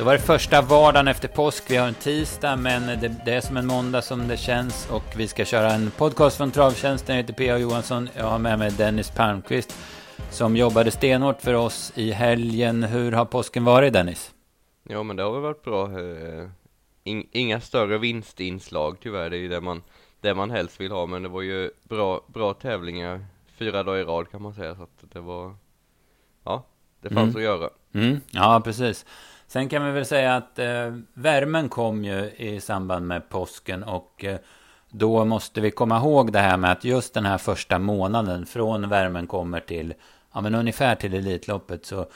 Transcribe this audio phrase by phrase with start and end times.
[0.00, 1.64] Då var det första vardagen efter påsk.
[1.70, 4.90] Vi har en tisdag, men det, det, är som en måndag som det känns.
[4.90, 7.16] Och vi ska köra en podcast från Travtjänsten.
[7.16, 7.58] Jag heter P.A.
[7.58, 8.08] Johansson.
[8.16, 9.78] Jag har med mig Dennis Palmqvist
[10.30, 12.82] som jobbade stenhårt för oss i helgen.
[12.82, 14.34] Hur har påsken varit Dennis?
[14.82, 16.00] Ja, men det har väl varit bra.
[16.00, 16.48] Eh,
[17.32, 19.30] inga större vinstinslag tyvärr.
[19.30, 19.82] Det är ju det man,
[20.20, 21.06] det man helst vill ha.
[21.06, 23.24] Men det var ju bra, bra tävlingar
[23.56, 24.76] fyra dagar i rad kan man säga.
[24.76, 25.54] Så att det var,
[26.44, 26.64] ja,
[27.00, 27.36] det fanns mm.
[27.36, 27.70] att göra.
[27.92, 28.20] Mm.
[28.30, 29.06] Ja, precis.
[29.52, 34.24] Sen kan vi väl säga att eh, värmen kom ju i samband med påsken och
[34.24, 34.38] eh,
[34.90, 38.88] då måste vi komma ihåg det här med att just den här första månaden från
[38.88, 39.94] värmen kommer till,
[40.32, 42.06] ja men ungefär till Elitloppet så,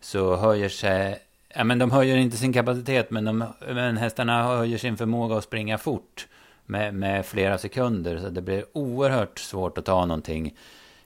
[0.00, 1.18] så höjer sig,
[1.48, 5.44] ja men de höjer inte sin kapacitet men, de, men hästarna höjer sin förmåga att
[5.44, 6.26] springa fort
[6.66, 10.54] med, med flera sekunder så det blir oerhört svårt att ta någonting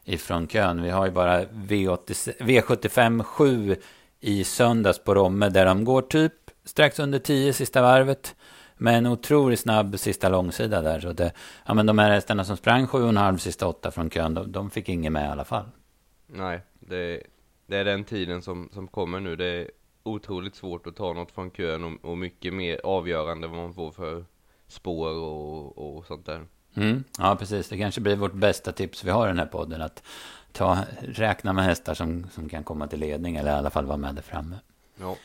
[0.05, 0.83] ifrån kön.
[0.83, 3.77] Vi har ju bara V80, V75 7
[4.21, 6.33] i söndags på Romme där de går typ
[6.65, 8.37] strax under 10 sista varvet.
[8.77, 11.01] Med en otroligt snabb sista långsida där.
[11.01, 11.33] Så det,
[11.67, 14.89] ja, men de här hästarna som sprang 7,5 sista åtta från kön, de, de fick
[14.89, 15.65] inget med i alla fall.
[16.27, 17.23] Nej, det,
[17.67, 19.37] det, är den tiden som, som kommer nu.
[19.37, 19.71] Det är
[20.03, 23.91] otroligt svårt att ta något från kön och, och mycket mer avgörande vad man får
[23.91, 24.25] för
[24.69, 26.47] spår och, och sånt där.
[26.75, 27.69] Mm, ja, precis.
[27.69, 29.83] Det kanske blir vårt bästa tips vi har i den här podden.
[29.83, 30.03] Att
[30.53, 33.97] ta, räkna med hästar som, som kan komma till ledning eller i alla fall vara
[33.97, 34.57] med där framme.
[35.01, 35.17] Ja.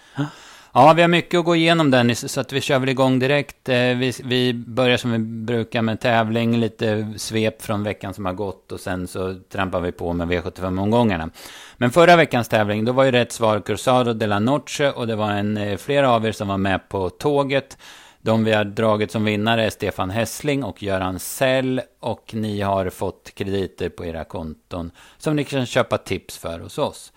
[0.78, 3.70] Ja, vi har mycket att gå igenom Dennis, så att vi kör väl igång direkt.
[3.70, 8.34] Eh, vi, vi börjar som vi brukar med tävling, lite svep från veckan som har
[8.34, 11.30] gått och sen så trampar vi på med V75-omgångarna.
[11.78, 15.16] Men förra veckans tävling, då var ju rätt svar Cruzado de la Noche och det
[15.16, 17.78] var en, eh, flera av er som var med på tåget.
[18.26, 21.82] De vi har dragit som vinnare är Stefan Hessling och Göran Sell.
[22.00, 26.78] Och ni har fått krediter på era konton som ni kan köpa tips för hos
[26.78, 27.14] oss.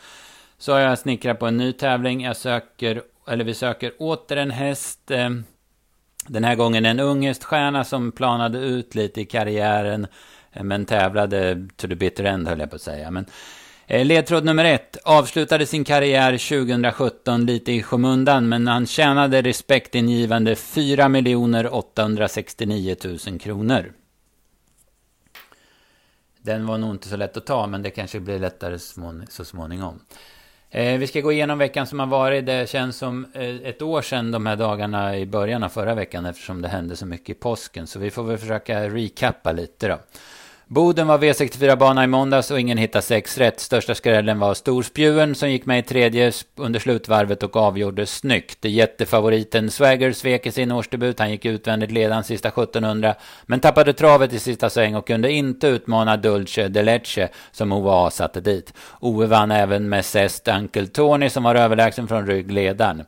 [0.58, 2.22] Så har jag snickrat på en ny tävling.
[2.22, 5.10] Jag söker, eller vi söker åter en häst.
[5.10, 5.30] Eh,
[6.26, 10.06] den här gången en ung häststjärna som planade ut lite i karriären.
[10.52, 13.10] Eh, men tävlade to the bitter end höll jag på att säga.
[13.10, 13.30] Men Eh,
[13.90, 14.96] Eh, ledtråd nummer ett.
[15.04, 23.92] Avslutade sin karriär 2017 lite i skymundan, men han tjänade respektingivande 4 869 000 kronor.
[26.42, 28.78] Den var nog inte så lätt att ta, men det kanske blir lättare
[29.28, 30.00] så småningom.
[30.70, 32.46] Eh, vi ska gå igenom veckan som har varit.
[32.46, 36.26] Det känns som eh, ett år sedan de här dagarna i början av förra veckan
[36.26, 37.86] eftersom det hände så mycket i påsken.
[37.86, 39.98] Så vi får väl försöka recappa lite då.
[40.70, 43.60] Boden var V64-bana i måndags och ingen hittade sex rätt.
[43.60, 48.64] Största skrällen var Storspjuen som gick med i tredje under slutvarvet och avgjorde snyggt.
[48.64, 51.18] Jättefavoriten Swagger svek i sin årsdebut.
[51.18, 53.14] Han gick utvändigt ledan sista 1700
[53.46, 58.10] men tappade travet i sista sväng och kunde inte utmana Dulce de Leche som OA
[58.10, 58.74] satte dit.
[59.00, 63.04] Ove vann även med Zest Uncle Tony som var överlägsen från ryggledaren.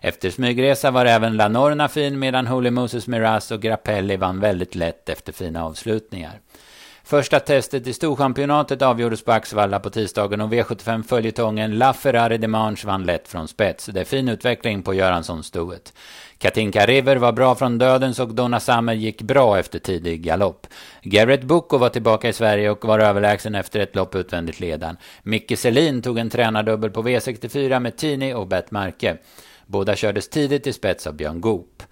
[0.00, 4.74] Efter smygresa var även La Norna fin medan Holy Moses Miraz och Grappelli vann väldigt
[4.74, 6.40] lätt efter fina avslutningar.
[7.04, 12.86] Första testet i Storchampionatet avgjordes på Axevalla på tisdagen och V75-följetongen La Ferrari de Manche
[12.86, 13.86] vann lätt från spets.
[13.86, 15.92] Det är fin utveckling på Göransson-stoet.
[16.38, 20.66] Katinka River var bra från dödens och Donna Summer gick bra efter tidig galopp.
[21.02, 24.96] Garrett Bucco var tillbaka i Sverige och var överlägsen efter ett lopp utvändigt ledan.
[25.22, 29.16] Micke Selin tog en tränardubbel på V64 med Tini och Bett Marke.
[29.66, 31.82] Båda kördes tidigt i spets av Björn Goop.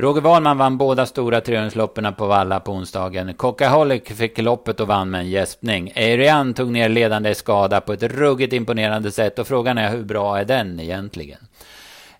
[0.00, 3.34] Roger Wahlman vann båda stora triumfloppen på Valla på onsdagen.
[3.34, 5.92] Cockaholic fick loppet och vann med en gäspning.
[5.94, 10.38] Eirian tog ner ledande skada på ett ruggigt imponerande sätt och frågan är hur bra
[10.38, 11.38] är den egentligen?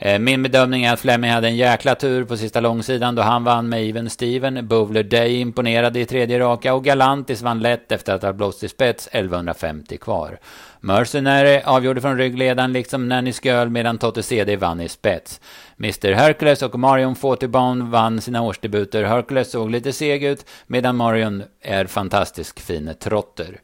[0.01, 3.45] Eh, min bedömning är att Fleming hade en jäkla tur på sista långsidan då han
[3.45, 4.69] vann med Even Steven.
[4.69, 8.69] Bowler Day imponerade i tredje raka och Galantis vann lätt efter att ha blåst i
[8.69, 10.39] spets 1150 kvar.
[10.81, 15.41] Mercenary avgjorde från ryggledaren liksom Nanny Sköld medan Totte CD vann i spets.
[15.79, 19.05] Mr Hercules och Marion Fautibon vann sina årsdebuter.
[19.05, 23.61] Hercules såg lite seg ut medan Marion är fantastisk fin trotter.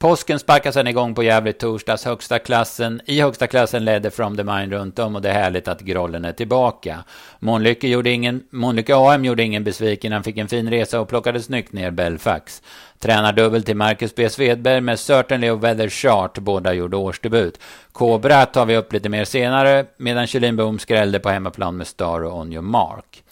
[0.00, 1.52] Påsken sparkas sedan igång på Gävle.
[1.52, 2.04] torsdags.
[2.04, 5.68] Högsta klassen, I högsta klassen ledde From the Mind runt om och det är härligt
[5.68, 7.04] att Grollen är tillbaka.
[7.38, 10.12] Månlycke, gjorde ingen, Månlycke AM gjorde ingen besviken.
[10.12, 12.62] Han fick en fin resa och plockade snyggt ner Belfax.
[12.98, 14.28] Tränardubbel till Marcus B.
[14.28, 16.38] Svedberg med Certainly och Weather Chart.
[16.38, 17.60] Båda gjorde årsdebut.
[17.92, 22.24] Kobra tar vi upp lite mer senare medan Kjellin Boom skrällde på hemmaplan med Star
[22.24, 23.24] och On Your Mark.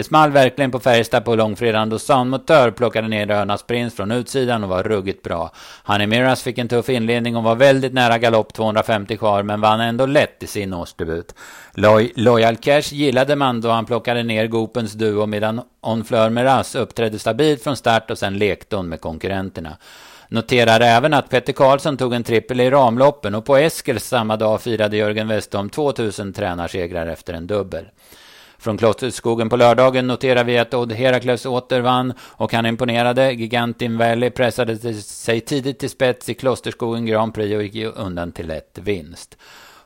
[0.00, 4.64] Det small verkligen på Färjestad på långfredagen då Soundmotör plockade ner Örnas Prins från utsidan
[4.64, 5.52] och var ruggigt bra.
[5.84, 9.80] Honey Miras fick en tuff inledning och var väldigt nära galopp 250 kvar men vann
[9.80, 11.34] ändå lätt i sin årsdebut.
[11.74, 16.74] Loy Loyal Cash gillade man då han plockade ner Gopens duo medan On Fleur Miraz
[16.74, 19.76] uppträdde stabilt från start och sen lekte hon med konkurrenterna.
[20.28, 24.60] Noterar även att Petter Karlsson tog en trippel i ramloppen och på Eskils samma dag
[24.60, 27.84] firade Jörgen Westholm 2000 tränarsegrar efter en dubbel.
[28.60, 33.32] Från Klosterskogen på lördagen noterar vi att Odd Herakles återvann och han imponerade.
[33.32, 38.46] Gigantin Valley pressade sig tidigt till spets i Klosterskogen Grand Prix och gick undan till
[38.46, 39.36] lätt vinst.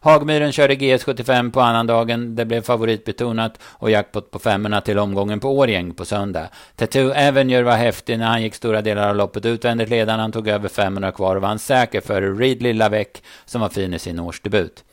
[0.00, 2.37] Hagmyren körde GS75 på annandagen.
[2.37, 6.49] Det blev favoritbetonat och jackpot på femmorna till omgången på Årjäng på söndag.
[6.77, 10.23] Tattoo Avenger var häftig när han gick stora delar av loppet utvändigt ledande.
[10.23, 13.09] Han tog över 500 kvar och vann säker före Ridley Lavec
[13.44, 14.85] som var fin i sin årsdebut.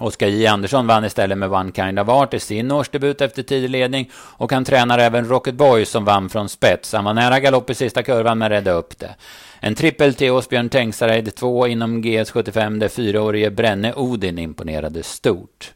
[0.00, 3.70] Oskar J Andersson vann istället med One Kind of Art i sin årsdebut efter tidig
[3.70, 6.92] ledning och han tränar även Rocket Boy som vann från spets.
[6.92, 9.14] Han var nära galopp i sista kurvan men räddade upp det.
[9.60, 15.72] En trippel till Åsbjörn Tengsareid, två inom GS75 där fyraårige Brenne Odin imponerade stort.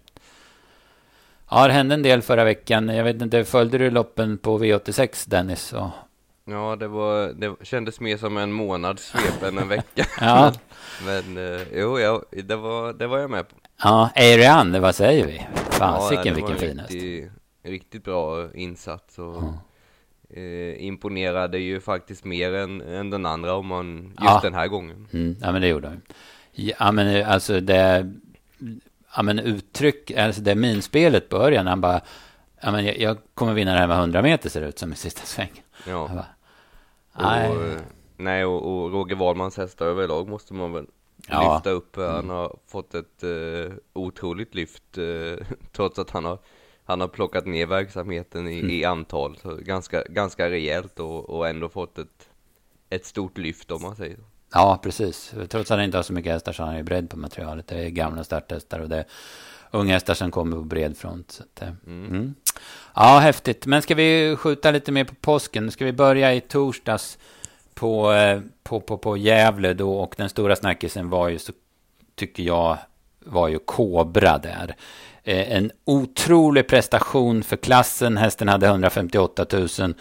[1.50, 2.88] Ja, det hände en del förra veckan.
[2.88, 5.72] Jag vet inte, följde du loppen på V86 Dennis?
[5.72, 5.88] Och...
[6.44, 10.06] Ja, det, var, det kändes mer som en månads svep än en vecka.
[10.20, 10.52] ja.
[11.06, 13.54] Men, men eh, jo, ja, det, var, det var jag med på.
[13.82, 15.46] Ja, Ariane, vad säger vi?
[15.70, 17.32] Fasiken ja, vilken fin riktigt,
[17.62, 19.54] riktigt bra insats och mm.
[20.30, 24.40] eh, imponerade ju faktiskt mer än, än den andra om man just ja.
[24.42, 25.08] den här gången.
[25.12, 26.02] Mm, ja, men det gjorde han.
[26.52, 28.12] Ja, men eh, alltså det,
[29.16, 32.00] ja men uttryck, alltså det minspelet början, han bara,
[32.60, 34.92] ja men jag, jag, kommer vinna det här med 100 meter ser det ut som
[34.92, 35.62] i sista sväng.
[35.86, 36.10] Ja.
[37.14, 37.50] Bara.
[37.50, 37.56] Och,
[38.16, 40.86] nej, och, och Roger Wahlmans hästar överlag måste man väl
[41.28, 41.54] ja.
[41.54, 41.96] lyfta upp.
[41.96, 42.28] Han mm.
[42.28, 45.36] har fått ett uh, otroligt lyft uh,
[45.72, 46.38] trots att han har,
[46.84, 48.70] han har plockat ner verksamheten i, mm.
[48.70, 49.38] i antal.
[49.42, 52.28] Så ganska, ganska rejält och, och ändå fått ett,
[52.90, 54.22] ett stort lyft om man säger så.
[54.52, 55.34] Ja, precis.
[55.48, 57.66] Trots att han inte har så mycket hästar så han ju bredd på materialet.
[57.66, 59.04] Det är gamla starthästar och det är
[59.70, 61.40] unga hästar som kommer på bred front.
[61.40, 62.06] Att, mm.
[62.06, 62.34] Mm.
[62.94, 63.66] Ja, häftigt.
[63.66, 65.70] Men ska vi skjuta lite mer på påsken?
[65.70, 67.18] Ska vi börja i torsdags?
[67.74, 71.52] På, eh, på, på, på Gävle då och den stora snackisen var ju så
[72.14, 72.78] tycker jag
[73.24, 74.76] var ju Kobra där.
[75.24, 78.16] Eh, en otrolig prestation för klassen.
[78.16, 79.94] Hästen hade 158 000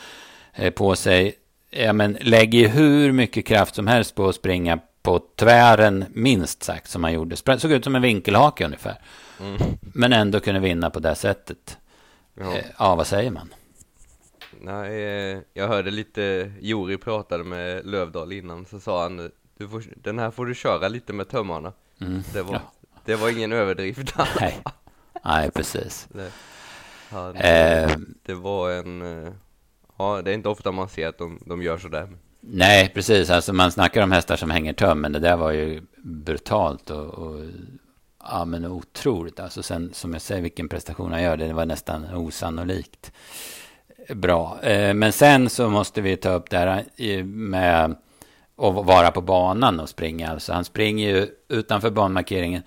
[0.54, 1.34] eh, på sig.
[1.70, 6.90] Ja, men lägger hur mycket kraft som helst på att springa på tvären, minst sagt,
[6.90, 7.36] som han gjorde.
[7.36, 8.96] Såg ut som en vinkelhake ungefär.
[9.40, 9.58] Mm.
[9.82, 11.78] Men ändå kunde vinna på det sättet.
[12.40, 12.54] Ja.
[12.80, 13.54] ja, vad säger man?
[14.64, 19.32] Nej, eh, jag hörde lite, Jori pratade med Lövdal innan, så sa han
[19.70, 21.74] får, den här får du köra lite med tömmarna.
[22.02, 22.22] Mm.
[22.34, 22.62] Det, var, ja.
[23.06, 24.14] det var ingen överdrift.
[24.40, 24.62] Nej,
[25.26, 26.08] Nej precis.
[26.14, 26.32] Det,
[27.10, 27.92] han, eh.
[28.24, 29.34] det var en, eh,
[29.98, 32.10] ja det är inte ofta man ser att de, de gör sådär.
[32.40, 33.30] Nej, precis.
[33.30, 37.06] Alltså man snackar om hästar som hänger töm, men det där var ju brutalt och,
[37.06, 37.46] och
[38.24, 39.40] ja, men otroligt.
[39.40, 43.12] Alltså sen, som jag säger, vilken prestation han gör, det var nästan osannolikt
[44.16, 44.60] bra.
[44.62, 47.96] Eh, men sen så måste vi ta upp det här eh, med
[48.58, 50.30] att vara på banan och springa.
[50.30, 52.64] Alltså han springer ju utanför banmarkeringen.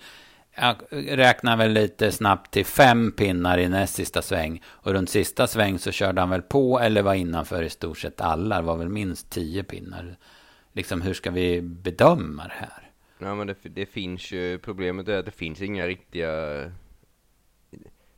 [0.57, 4.61] Jag räknar väl lite snabbt till fem pinnar i näst sista sväng.
[4.65, 8.21] Och runt sista sväng så körde han väl på eller var innanför i stort sett
[8.21, 8.55] alla.
[8.55, 10.17] Det var väl minst tio pinnar.
[10.73, 12.91] Liksom hur ska vi bedöma det här?
[13.19, 16.31] Ja men det, det finns ju, problemet är att det finns inga riktiga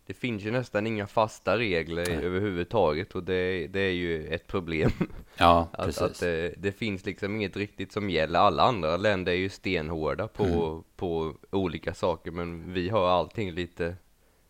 [0.07, 2.25] det finns ju nästan inga fasta regler Nej.
[2.25, 4.92] överhuvudtaget och det, det är ju ett problem.
[5.39, 6.01] Ja, att, precis.
[6.01, 8.39] Att det, det, finns liksom inget riktigt som gäller.
[8.39, 10.84] Alla andra länder är ju stenhårda på, mm.
[10.96, 13.96] på olika saker men vi har allting lite,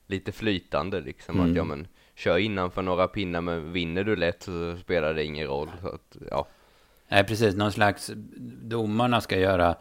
[0.08, 1.36] lite flytande liksom.
[1.36, 1.50] Mm.
[1.50, 5.48] Att ja men, kör innanför några pinnar men vinner du lätt så spelar det ingen
[5.48, 5.72] roll.
[5.82, 6.48] Så att, ja.
[7.08, 7.56] Nej, precis.
[7.56, 8.12] Någon slags,
[8.62, 9.76] domarna ska göra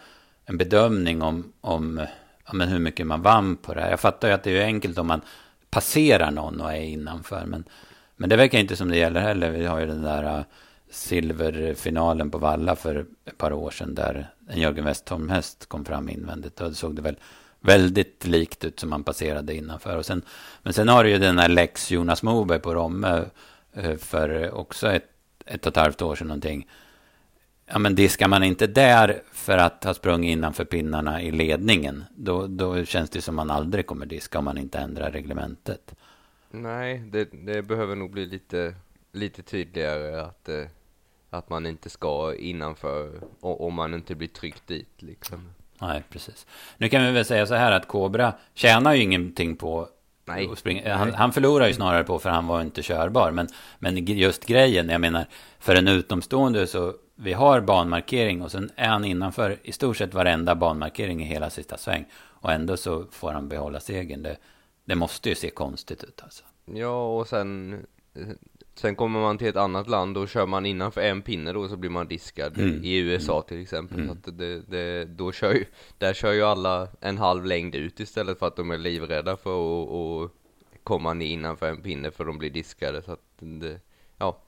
[0.45, 2.07] en bedömning om, om
[2.47, 3.91] ja, men hur mycket man vann på det här.
[3.91, 5.21] Jag fattar ju att det är enkelt om man
[5.77, 7.45] passerar någon och är innanför.
[7.47, 7.65] Men,
[8.17, 9.51] men det verkar inte som det gäller heller.
[9.51, 10.45] Vi har ju den där äh,
[10.91, 13.95] silverfinalen på Valla för ett par år sedan.
[13.95, 16.57] Där en Jörgen Westholm-häst kom fram invändigt.
[16.57, 17.17] Då såg det väl
[17.61, 19.97] väldigt likt ut som man passerade innanför.
[19.97, 20.23] Och sen,
[20.63, 23.25] men sen har du ju den här Lex Jonas Moberg på Romme
[23.73, 25.11] äh, för också ett,
[25.47, 26.69] ett och ett halvt år sedan någonting
[27.67, 32.47] ja, men diskar man inte där för att ha sprungit innanför pinnarna i ledningen, då,
[32.47, 35.95] då känns det som man aldrig kommer diska om man inte ändrar reglementet.
[36.51, 38.75] Nej, det, det behöver nog bli lite,
[39.13, 40.65] lite tydligare att, eh,
[41.31, 45.51] att man inte ska innanför om man inte blir tryckt dit liksom.
[45.81, 46.47] Nej, precis.
[46.77, 49.89] Nu kan vi väl säga så här att Kobra tjänar ju ingenting på
[50.29, 50.83] Nej.
[50.87, 53.31] Han, han förlorar ju snarare på för han var inte körbar.
[53.31, 55.27] Men, men just grejen, jag menar,
[55.59, 60.15] för en utomstående så vi har banmarkering och sen är han innanför i stort sett
[60.15, 62.05] varenda banmarkering i hela sista sväng.
[62.15, 64.23] Och ändå så får han behålla segern.
[64.23, 64.37] Det,
[64.85, 66.45] det måste ju se konstigt ut alltså.
[66.65, 67.87] Ja, och sen
[68.75, 71.77] sen kommer man till ett annat land och kör man innanför en pinne då så
[71.77, 72.85] blir man diskad Mm.
[72.85, 74.01] i USA till exempel.
[74.01, 74.17] Mm.
[74.25, 75.65] Så det, det, då kör ju,
[75.99, 79.51] där kör ju alla en halv längd ut istället för att de är livrädda för
[79.51, 80.33] att att
[80.85, 83.03] komma ner innanför en pinne för de blir diskade.
[83.03, 83.81] Så att det,
[84.19, 84.39] ja,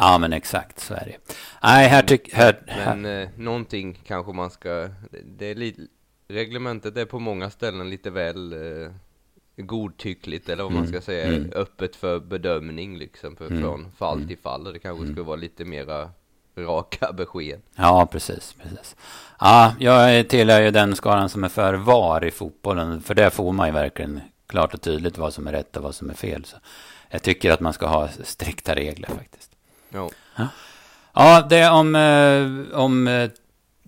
[0.00, 1.34] Ja, men exakt så är det.
[1.62, 2.36] Nej, här tycker...
[2.36, 4.88] Här, här, men eh, någonting kanske man ska,
[5.38, 5.82] det, är lite,
[6.28, 8.90] reglementet är på många ställen lite väl eh,
[9.56, 11.52] godtyckligt eller vad man Mm, ska säga, mm.
[11.54, 14.28] öppet för bedömning liksom för, Mm, från fall mm.
[14.28, 14.66] till fall.
[14.66, 16.10] Och det kanske skulle vara lite mera
[16.56, 17.60] raka besked.
[17.76, 18.96] Ja, precis, precis.
[19.40, 23.02] Ja, jag tillhör ju den skaran som är för VAR i fotbollen.
[23.02, 25.94] För där får man ju verkligen klart och tydligt vad som är rätt och vad
[25.94, 26.44] som är fel.
[26.44, 26.56] Så
[27.10, 29.49] jag tycker att man ska ha strikta regler faktiskt.
[29.90, 30.10] Ja,
[31.14, 31.94] Ja, det om...
[31.94, 33.30] eh, om eh,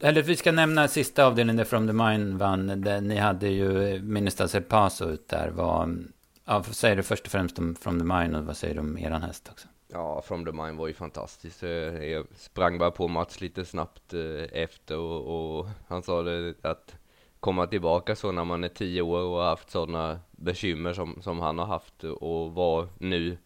[0.01, 2.81] eller vi ska nämna sista avdelningen där From the Mine vann.
[2.81, 5.49] Där ni hade ju Ministers El Paso ut där.
[5.51, 6.05] Vad,
[6.45, 8.81] ja, vad säger du först och främst om From the Mine och vad säger du
[8.81, 9.69] om eran häst också?
[9.89, 11.63] ja From the Mine var ju fantastiskt.
[11.63, 14.15] Eh, Jag sprang bara på Mats lite snabbt
[14.53, 16.95] efter och, och han sa det att
[17.41, 21.41] komma tillbaka så när man är tio år och har haft sådana bekymmer som, som
[21.41, 23.39] han har haft och var nu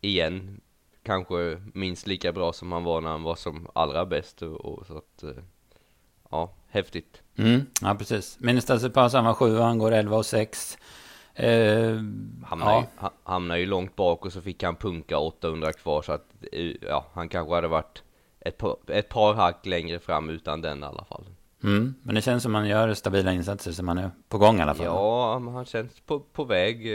[0.00, 0.60] igen
[1.04, 4.98] kanske minst lika bra som han var när han var som allra bäst och, så
[4.98, 5.42] att eh,
[6.30, 7.22] ja, häftigt.
[7.36, 8.38] Mm, ja, precis.
[8.94, 10.78] Paso, han var sju han går 11 och 6.
[11.34, 11.94] Eh,
[12.44, 12.80] Hamnar, ja.
[12.80, 16.26] ju, ha- hamnar ju långt bak och så fick han punka 800 kvar så att
[16.52, 18.02] eh, ja, han kanske hade varit
[18.40, 21.24] ett par, ett par hack längre fram utan den i alla fall.
[21.62, 24.62] Mm, men det känns som man gör stabila insatser så man är på gång i
[24.62, 24.86] alla fall.
[24.86, 26.86] Ja, han känns på, på väg.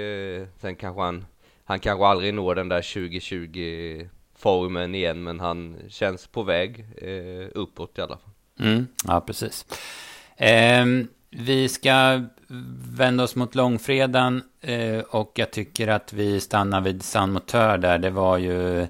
[0.41, 1.25] Eh, sen kanske han,
[1.69, 7.47] han kanske aldrig når den där 2020 formen igen, men han känns på väg eh,
[7.55, 8.33] uppåt i alla fall.
[8.59, 9.65] Mm, ja, precis.
[10.37, 12.23] Ehm, vi ska
[12.97, 17.97] vända oss mot långfredagen eh, och jag tycker att vi stannar vid San Motör där.
[17.97, 18.87] Det var ju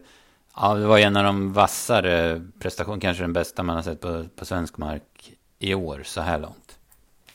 [0.56, 4.26] ja, det var en av de vassare prestationer, kanske den bästa man har sett på,
[4.36, 6.80] på svensk mark i år så här långt.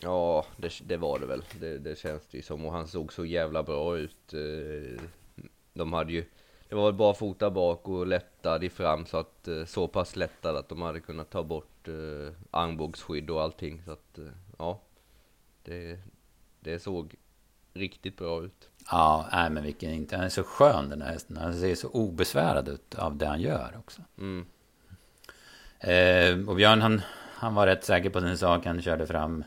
[0.00, 1.42] Ja, det, det var det väl.
[1.60, 2.64] Det, det känns det ju som.
[2.64, 4.34] Och han såg så jävla bra ut.
[4.34, 5.00] Eh,
[5.74, 6.24] De hade ju,
[6.68, 10.16] det var väl bara fota bak och lättad i fram så att eh, så pass
[10.16, 13.82] lättad att de hade kunnat ta bort eh, armbågsskydd och allting.
[13.84, 14.24] Så att eh,
[14.58, 14.80] ja,
[15.62, 15.98] det,
[16.60, 17.14] det såg
[17.74, 18.70] riktigt bra ut.
[18.90, 20.16] Ja, nej, men vilken inte.
[20.16, 21.36] Han är så skön den här hästen.
[21.36, 24.02] Han ser så obesvärad ut av det han gör också.
[24.18, 24.46] Mm.
[25.78, 27.02] Eh, och Björn han,
[27.34, 28.66] han var rätt säker på sin sak.
[28.66, 29.44] Han körde fram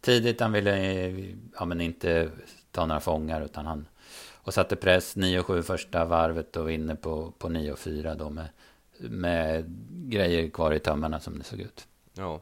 [0.00, 0.40] tidigt.
[0.40, 2.30] Han ville eh, ja, men inte
[2.70, 3.86] ta några fångar utan han
[4.50, 8.48] och satte press 9-7 första varvet och vinner på, på 9-4 då med,
[8.98, 11.86] med grejer kvar i tömmarna som det såg ut.
[12.14, 12.40] Ja,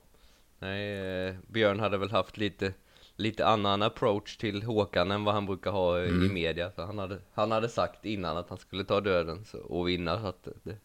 [0.58, 0.98] nej,
[1.28, 2.72] eh, Björn hade väl haft lite,
[3.16, 6.34] lite annan approach till Håkan än vad han brukar ha eh, i Mm.
[6.34, 6.70] media.
[6.76, 10.20] Så han, hade, han hade sagt innan att han skulle ta döden så, och vinna.
[10.20, 10.76] Så att det,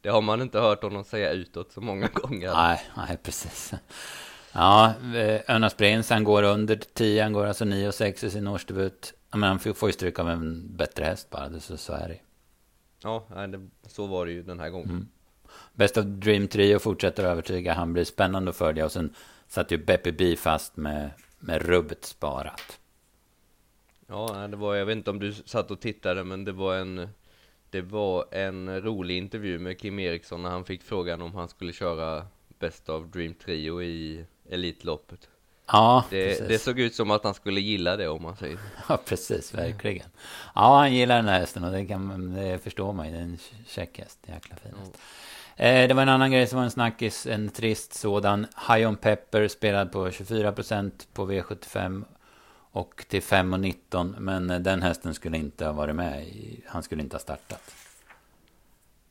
[0.00, 2.52] det har man inte hört honom säga utåt så många gånger.
[2.52, 3.72] Nej, nej precis.
[4.52, 7.22] Ja, eh, Önas Prins han går under 10.
[7.22, 9.14] Han går alltså 9-6 i sin årsdebut.
[9.34, 11.48] Men han får ju stryk av en bättre häst bara.
[11.48, 12.18] Det, så, så är det.
[13.02, 14.90] Ja, det, så var det ju den här gången.
[14.90, 15.08] Mm.
[15.72, 17.74] Best of Dream Trio fortsätter att övertyga.
[17.74, 18.84] Han blir spännande att följa.
[18.84, 19.14] Och sen
[19.48, 22.80] satt ju Beppe B fast med, med rubbet sparat.
[24.06, 27.08] Ja, det var, jag vet inte om du satt och tittade, men det var en
[27.70, 31.72] Det var en rolig intervju med Kim Eriksson när han fick frågan om han skulle
[31.72, 32.26] köra
[32.58, 35.28] Best of Dream Trio i Elitloppet.
[35.66, 36.48] Ja, Det, precis.
[36.48, 38.58] det såg ut som att han skulle gilla det om man säger.
[38.88, 39.54] Ja, precis.
[39.54, 40.06] Verkligen.
[40.54, 43.12] Ja, han gillar den här hästen och det, kan, det förstår man ju.
[43.12, 44.18] Det är en käck häst.
[44.26, 44.98] Jäkla fin häst.
[45.56, 47.26] Eh, det var en annan grej som var en snackis.
[47.26, 48.46] En trist sådan.
[48.68, 52.04] High on Pepper spelad på 24% på V75.
[52.70, 54.14] Och till 5,19.
[54.18, 56.26] Men den hästen skulle inte ha varit med.
[56.66, 57.74] Han skulle inte ha startat.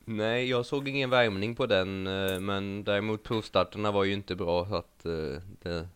[0.05, 4.65] Nej, jag såg ingen värmning på den, eh, men däremot provstarterna var ju inte bra
[4.67, 5.87] så att eh, det,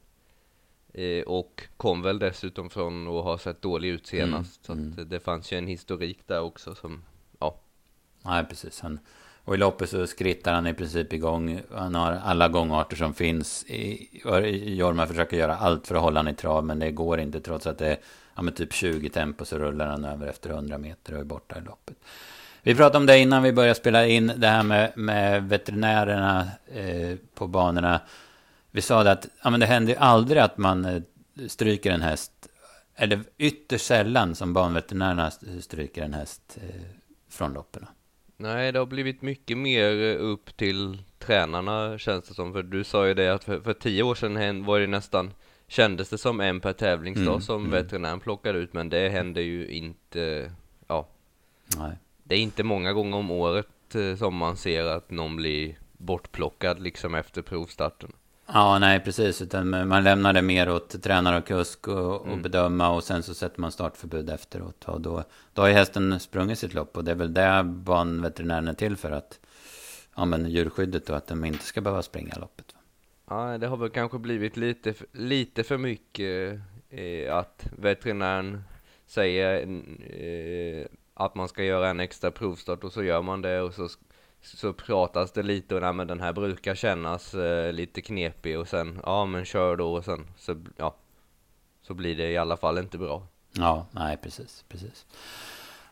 [0.97, 4.65] eh, och kom väl dessutom från att ha sett dålig ut senast.
[4.65, 4.91] så mm.
[4.91, 7.03] att eh, det fanns ju en historik där också som,
[7.39, 7.59] ja,
[8.27, 8.79] Nej, precis.
[8.81, 8.99] Han,
[9.43, 11.61] och i loppet så skrittar han i princip igång.
[11.75, 13.65] Han har alla gångarter som finns.
[14.63, 16.65] Jorma försöker göra allt för att hålla han i trav.
[16.65, 17.97] Men det går inte trots att det är
[18.35, 21.57] ja, men typ 20 tempo så rullar han över efter 100 meter och är borta
[21.57, 21.97] i loppet.
[22.61, 24.31] Vi pratade om det innan vi började spela in.
[24.35, 28.01] Det här med, med veterinärerna eh, på banorna.
[28.77, 31.01] Vi sa det att ja, men det händer ju aldrig att man eh,
[31.48, 32.31] stryker en häst.
[32.96, 35.31] Eller ytterst sällan som banveterinärerna
[35.62, 36.81] stryker en häst eh,
[37.29, 37.86] från loppen.
[38.38, 42.53] Nej, det har blivit mycket mer eh, upp till tränarna känns det som.
[42.53, 45.34] För du sa ju det att för, för tio år sedan var det nästan,
[45.67, 47.72] kändes det som en per tävlingsdag Mm, som mm.
[47.72, 48.74] veterinären plockade ut.
[48.74, 50.51] Men det hände ju inte,
[50.88, 51.07] ja,
[51.77, 51.91] Nej.
[52.24, 53.67] det är inte många gånger om året
[54.17, 58.12] som man ser att någon blir bortplockad liksom efter provstarten.
[58.53, 59.41] Ja, nej precis.
[59.41, 62.41] Utan man lämnar det mer åt tränare och kusk och, och mm.
[62.41, 64.85] bedöma och sen så sätter man startförbud efteråt.
[64.85, 65.23] Och då,
[65.53, 68.97] då har ju hästen sprungit sitt lopp och det är väl det banveterinären är till
[68.97, 69.39] för att
[70.15, 72.75] ja, men djurskyddet och att de inte ska behöva springa loppet.
[73.29, 78.63] Ja, det har väl kanske blivit lite, lite för mycket eh, att veterinären
[79.05, 79.67] säger
[80.09, 83.89] eh, att man ska göra en extra provstart och så gör man det och så
[84.41, 88.67] så pratas det lite och nej, men den här brukar kännas eh, lite knepig och
[88.67, 90.96] sen ja men kör då och sen så ja
[91.82, 93.27] så blir det i alla fall inte bra.
[93.51, 95.06] Ja, nej precis, precis.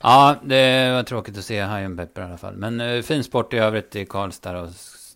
[0.02, 2.56] Ja, det var tråkigt att se Hajen Pepper i alla fall.
[2.56, 4.70] Men eh, fin sport i övrigt i Karlstad och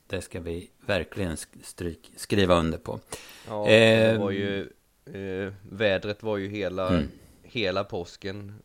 [0.07, 2.99] det ska vi verkligen stryk, skriva under på.
[3.47, 4.61] Ja, det var ju
[5.05, 7.07] eh, vädret var ju hela, mm.
[7.43, 8.61] hela påsken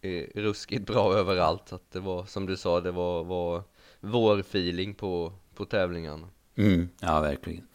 [0.00, 1.62] eh, ruskigt bra överallt.
[1.68, 3.62] Så att det var som du sa, det var, var
[4.00, 6.28] vår feeling på, på tävlingarna.
[6.56, 7.66] Mm, ja, verkligen.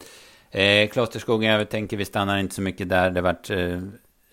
[0.51, 3.11] Eh, Klosterskogen, jag tänker vi stannar inte så mycket där.
[3.11, 3.81] Det vart eh,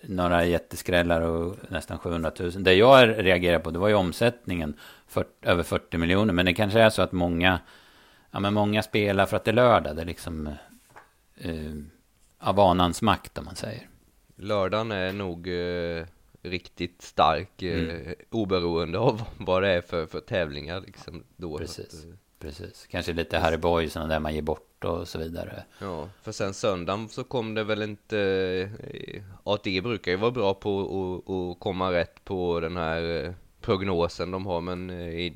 [0.01, 2.63] några jätteskrällar och nästan 700 000.
[2.63, 4.73] Det jag reagerade på, det var ju omsättningen.
[5.07, 6.33] För, över 40 miljoner.
[6.33, 7.59] Men det kanske är så att många,
[8.31, 9.95] ja, men många spelar för att det är lördag.
[9.95, 10.47] Det är liksom
[11.37, 11.53] eh,
[12.39, 13.87] av vanans makt, om man säger.
[14.35, 16.05] Lördagen är nog eh,
[16.41, 18.07] riktigt stark eh, mm.
[18.07, 21.57] eh, oberoende av vad det är för, för tävlingar liksom då.
[21.57, 22.87] Precis, att, eh, precis.
[22.91, 25.63] Kanske lite Harry Boy, sådana där man ger bort och så vidare.
[25.81, 28.19] Ja, för sen söndagen så kom det väl inte,
[28.81, 30.81] eh, ATG brukar ju vara bra på
[31.51, 34.87] att komma rätt på den här eh, prognosen de har, men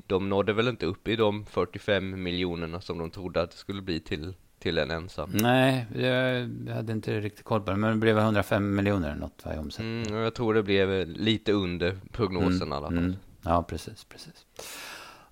[0.06, 3.82] de nådde väl inte upp i de 45 miljonerna som de trodde att det skulle
[3.82, 4.34] bli till
[4.64, 5.30] till en ensam.
[5.32, 7.76] Nej, jag, hade inte riktigt koll på det.
[7.76, 10.06] Men det blev 105 miljoner eller något varje omsättning.
[10.06, 12.98] Mm, jag tror det blev lite under prognosen mm, i alla fall.
[12.98, 13.16] Mm.
[13.42, 14.46] Ja, precis, precis.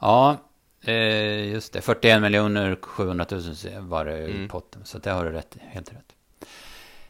[0.01, 0.37] Ja,
[0.85, 1.81] eh, just det.
[1.81, 3.43] 41 miljoner 700 000
[3.81, 4.49] var det i mm.
[4.49, 4.85] potten.
[4.85, 6.13] Så det har du rätt helt rätt.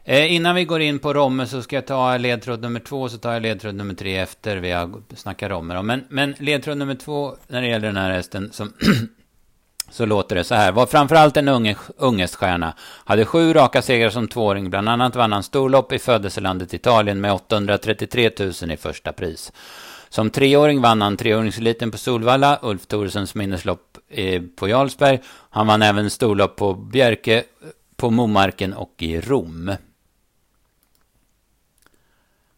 [0.05, 3.18] Eh, innan vi går in på Romme så ska jag ta ledtråd nummer två, så
[3.18, 5.83] tar jag ledtråd nummer tre efter vi har snackat Romme.
[5.83, 8.73] Men, men ledtråd nummer två när det gäller den här hästen som
[9.92, 10.72] så låter det så här.
[10.72, 12.74] Var framförallt en unge, ungestjärna.
[13.05, 14.70] Hade sju raka segrar som tvååring.
[14.70, 19.52] Bland annat vann han storlopp i födelselandet Italien med 833 000 i första pris.
[20.09, 25.20] Som treåring vann han treåringseliten på Solvalla, Ulf Thoresens minneslopp eh, på Jarlsberg.
[25.50, 27.44] Han vann även storlopp på Bjerke, eh,
[27.96, 29.66] på Momarken och i Rom.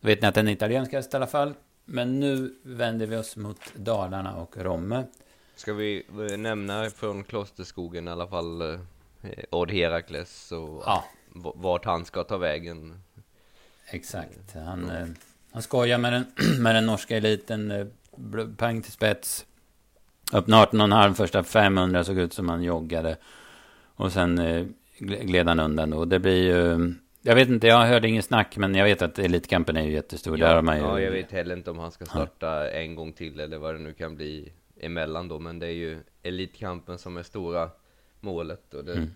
[0.01, 1.55] Då vet ni att den är italiensk häst i alla fall.
[1.85, 5.05] Men nu vänder vi oss mot Dalarna och Romme.
[5.57, 6.05] Ska vi
[6.39, 8.79] nämna från Klosterskogen i alla fall eh,
[9.51, 11.05] Odd Herakles och ja.
[11.55, 13.01] vart han ska ta vägen?
[13.91, 14.55] Exakt.
[14.55, 15.07] Han, eh,
[15.53, 16.25] han skojar med den,
[16.63, 17.71] med den norska eliten.
[17.71, 17.87] Eh,
[18.57, 19.47] pang till spets.
[20.33, 23.17] Öppnade 18,5 första 500 såg ut som han joggade.
[23.97, 24.67] Och sen eh,
[24.99, 26.05] gled han undan då.
[26.05, 26.95] Det blir ju...
[27.23, 30.39] Jag vet inte, jag hörde ingen snack, men jag vet att Elitkampen är ju jättestor.
[30.39, 30.83] Ja, Där man ju...
[30.83, 32.71] ja jag vet heller inte om han ska starta ja.
[32.71, 34.53] en gång till eller vad det nu kan bli
[34.85, 37.71] emellan då, men det är ju Elitkampen som är stora
[38.21, 39.15] målet och det, mm.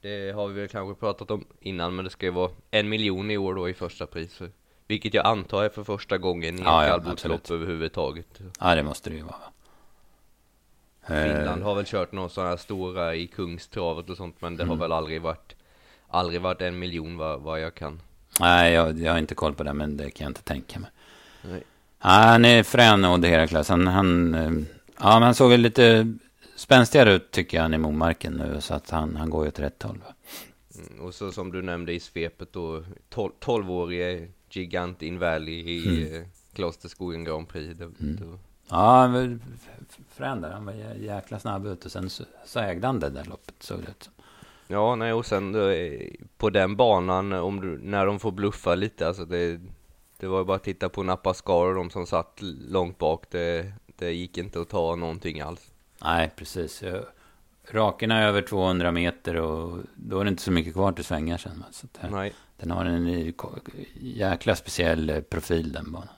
[0.00, 3.30] det har vi väl kanske pratat om innan, men det ska ju vara en miljon
[3.30, 4.40] i år då i första pris.
[4.86, 8.40] Vilket jag antar är för första gången i ja, ett kallblodslopp ja, överhuvudtaget.
[8.60, 9.52] Ja, det måste det ju vara.
[11.06, 14.70] Finland har väl kört några sådana stora i Kungstravet och sånt, men det mm.
[14.70, 15.54] har väl aldrig varit
[16.08, 18.00] aldrig varit en miljon vad, vad jag kan.
[18.40, 20.90] Nej, jag, jag har inte koll på det, men det kan jag inte tänka mig.
[21.42, 21.62] Nej.
[22.00, 23.68] Ja, han är frän och det Herakles.
[23.68, 24.50] Han, han, eh,
[24.98, 26.14] ja, men han såg lite
[26.56, 28.60] spänstigare ut tycker jag i Momarken nu.
[28.60, 29.98] Så att han, han går ju åt rätt håll.
[30.78, 32.84] Mm, och så som du nämnde i svepet då.
[33.40, 36.22] 12-årige Gigant in Valley i mm.
[36.22, 37.78] Eh, Klosterskogen Grand Prix.
[37.78, 38.16] Det, mm.
[38.20, 38.38] då...
[38.68, 39.38] Ja, han var
[40.14, 40.50] frän där.
[40.50, 43.78] Han var jäkla snabb ut och sen så, så ägde han det där loppet såg
[43.78, 44.12] det ut som.
[44.70, 48.74] Ja, nej och sen då, eh, på den banan om du, när de får bluffa
[48.74, 49.60] lite, alltså det,
[50.18, 53.24] det var bara att titta på Napascar och de som satt långt bak.
[53.30, 55.70] Det, det gick inte att ta någonting alls.
[56.02, 56.82] Nej, precis.
[57.70, 61.38] Rakerna är över 200 meter och då är det inte så mycket kvar till svängar
[61.38, 61.64] sen.
[61.70, 62.32] Så det, Nej.
[62.56, 63.32] Den har en
[64.00, 66.08] jäkla speciell eh, profil den banan.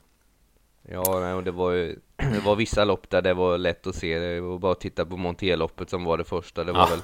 [0.82, 4.18] Ja, och det var ju det var vissa lopp där det var lätt att se.
[4.18, 6.64] Det var bara att titta på Monteloppet som var det första.
[6.64, 6.86] Det var ja.
[6.86, 7.00] väl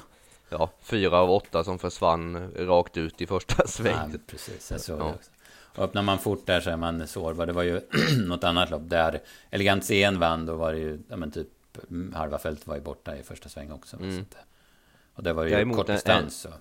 [0.49, 4.09] ja, fyra av åtta som försvann rakt ut i första svängen.
[4.11, 4.71] Ja, precis.
[4.71, 5.03] Jag såg ja.
[5.03, 5.31] det också.
[5.77, 7.45] Och öppnar man fort där så är man sårbar.
[7.45, 7.81] Det var ju
[8.27, 10.45] något annat lopp där Elegant Scen vann.
[10.45, 11.47] Då var det ju, ja men typ
[12.13, 13.97] halva fältet var ju borta i första sväng också.
[13.97, 14.19] Mm.
[14.21, 14.37] Att,
[15.13, 16.45] och det var ju däremot kort distans.
[16.45, 16.51] En,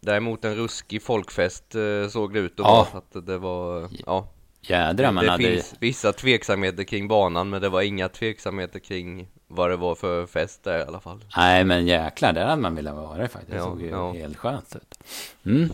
[0.00, 2.88] däremot en ruskig folkfest eh, såg det ut att ja.
[2.92, 3.02] vara.
[3.02, 4.28] Att det var, ja.
[4.60, 5.44] Jädrar, man det hade...
[5.44, 10.26] finns vissa tveksamheter kring banan, men det var inga tveksamheter kring vad det var för
[10.26, 11.24] fest där i alla fall.
[11.36, 13.50] Nej, men jäklar, där hade man velat vara faktiskt.
[13.50, 14.12] Det Ja, såg ju ja.
[14.12, 14.98] helt skönt ut.
[15.46, 15.70] Mm.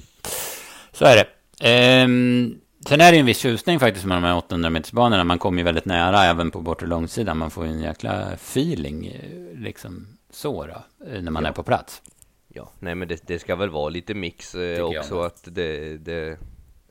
[0.93, 1.27] Så är det.
[1.61, 5.25] Ehm, sen är det en viss tjusning faktiskt med de här 800 metersbanorna.
[5.25, 7.39] Man kommer ju väldigt nära även på bortre långsidan.
[7.39, 11.49] Man får ju en jäkla feeling, eh, liksom så då, eh, när man Ja.
[11.49, 12.03] är på plats.
[12.49, 16.39] Ja, nej men det, det ska väl vara lite mix eh, också att det, det,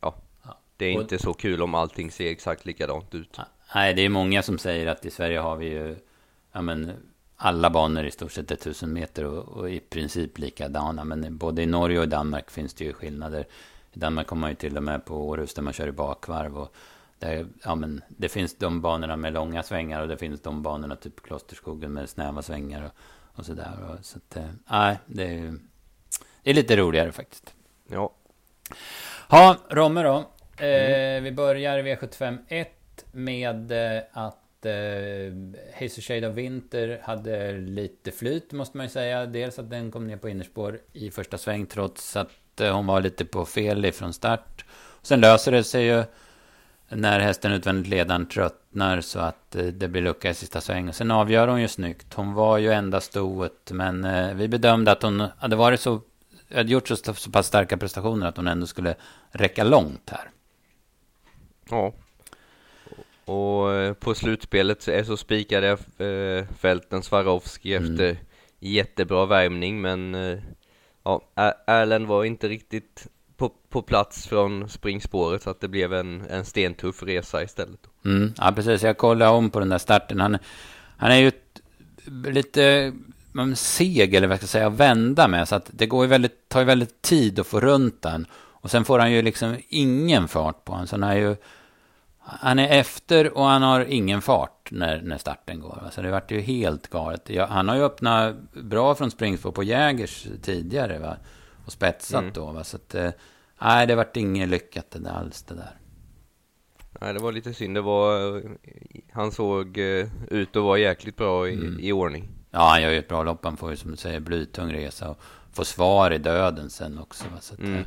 [0.01, 0.60] ja, Ja.
[0.77, 3.39] det är inte så kul om allting ser exakt likadant ut.
[3.75, 5.95] Nej, det är många som säger att i Sverige har vi ju,
[6.53, 6.91] ja men,
[7.36, 11.03] alla banor i stort sett 1000 meter och, och i princip likadana.
[11.03, 13.45] Men både i Norge och Danmark finns det ju skillnader.
[13.93, 16.58] I Danmark kommer man ju till och med på Århus där man kör i bakvarv.
[16.58, 16.73] Och
[17.19, 20.95] där, ja, men, det finns de banorna med långa svängar och det finns de banorna
[20.95, 22.91] typ Klosterskogen med snäva svängar och,
[23.39, 23.89] och sådär.
[23.89, 25.60] Och, så att, eh, nej, det är,
[26.43, 27.54] det är lite roligare faktiskt.
[27.88, 28.13] Ja,
[29.30, 30.17] Ja, Romme då.
[30.65, 32.69] Eh, vi börjar V75 1
[33.12, 34.73] med eh, att eh,
[35.73, 39.25] Hazel Shade of Winter hade lite flyt måste man ju säga.
[39.25, 42.30] Dels att den kom ner på innerspår i första sväng trots att
[42.62, 44.65] hon var lite på fel ifrån start.
[45.02, 46.04] Sen löser det sig ju
[46.89, 50.89] när hästen utvändigt ledaren tröttnar så att eh, det blir lucka i sista sväng.
[50.89, 52.13] Och sen avgör hon ju snyggt.
[52.13, 56.02] Hon var ju enda stoet men eh, vi bedömde att hon hade varit så
[56.56, 58.95] hade gjort så, så pass starka prestationer att hon ändå skulle
[59.32, 60.30] räcka långt här.
[61.69, 61.93] ja.
[63.26, 65.80] Och eh, på slutspelet så så spikade jag
[66.60, 67.91] fälten Swarovski Mm.
[67.91, 68.17] efter
[68.60, 70.15] jättebra värmning men
[71.04, 71.22] ja,
[71.68, 73.08] Erlend var inte riktigt
[73.38, 77.80] på, på plats från springspåret så att det blev en, en stentuff resa istället.
[78.06, 78.84] Mm, ja, precis.
[78.84, 80.20] Jag kollade om på den där starten.
[80.20, 80.38] Han,
[80.98, 81.62] han är ju ett,
[82.26, 82.94] lite
[83.34, 85.48] mm, seg, eller vad jag ska säga, att vända med.
[85.48, 88.28] Så att det går ju väldigt, tar ju väldigt tid att få runt den.
[88.34, 90.88] Och sen får han ju liksom ingen fart på honom.
[90.88, 91.36] Så han är ju...
[92.42, 95.84] Han är efter och han har ingen fart när, när starten går.
[95.92, 97.30] Så det vart ju helt galet.
[97.30, 101.00] Ja, han har ju öppnat bra från springspår på Jägers tidigare.
[101.00, 101.18] Va?
[101.65, 102.34] Och spetsat Mm.
[102.34, 102.52] då.
[102.52, 102.63] Va?
[102.63, 102.96] Så att...
[102.96, 103.10] eh,
[103.62, 105.72] Nej, det vart inget lyckat det där, alls det där.
[107.02, 107.76] Nej, det var lite synd.
[107.76, 108.44] Det var, eh,
[109.12, 111.80] han såg eh, ut att vara jäkligt bra i, Mm.
[111.80, 112.30] i ordning.
[112.52, 113.46] Ja, han gör ju ett bra lopp.
[113.46, 115.22] Han får ju som du säger blytung resa och
[115.54, 117.24] får svar i döden sen också.
[117.24, 117.38] Va?
[117.42, 117.84] Så att, Mm.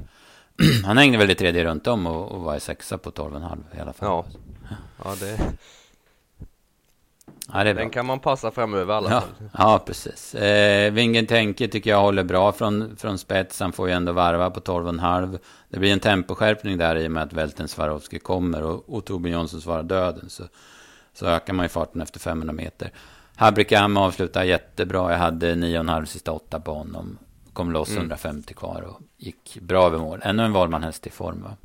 [0.85, 3.81] han hängde väl i tredje runt om och, och var i sexa på 12,5 i
[3.81, 4.09] alla fall.
[4.09, 4.25] Ja.
[5.05, 5.39] Ja, det,
[7.53, 9.49] ja den kan man passa framöver i alla Ja, fall.
[9.59, 10.35] ja, precis.
[10.35, 13.61] Eh, Vingen Tänke tycker jag håller bra från, från spets.
[13.61, 15.39] Han får ju ändå varva på 12,5.
[15.69, 19.33] Det blir en temposkärpning där i och med att Välten Swarovski kommer och, och Torbjörn
[19.33, 20.31] Jonsson svarar döden.
[20.31, 20.45] Så,
[21.15, 22.91] så ökar man ju farten efter 500 meter.
[23.37, 25.11] Habrikam avslutar jättebra.
[25.13, 27.19] Jag hade 9,5 sista åtta på honom.
[27.53, 28.01] Kom loss Mm.
[28.01, 30.21] 150 kvar och gick bra över mål.
[30.23, 31.57] Ännu en valmanhäst i form va?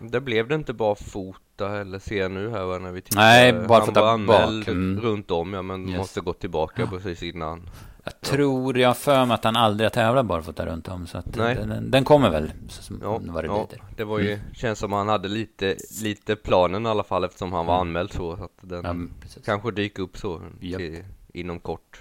[0.00, 3.20] Det blev det inte bara fota eller jag nu här va, när vi tittar.
[3.20, 5.00] Nej, Han barfota var anmäld bak, mm.
[5.00, 5.98] runt om ja, men Yes.
[5.98, 7.70] måste gå tillbaka precis innan.
[8.04, 11.06] Jag tror jag för mig att han aldrig har tävlat barfota runt om.
[11.06, 11.54] Så att Nej.
[11.54, 15.08] den, den kommer väl som Ja, vad det ja det var ju, känns som han
[15.08, 17.88] hade lite, lite planen i alla fall eftersom han var Mm.
[17.88, 18.36] anmäld så.
[18.36, 22.00] så att den Ja, kanske dyker upp så till, inom kort.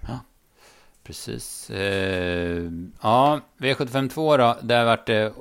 [1.05, 1.69] Precis.
[1.69, 2.63] Eh,
[3.01, 4.55] ja, V752 då.
[4.61, 5.33] Där vart det,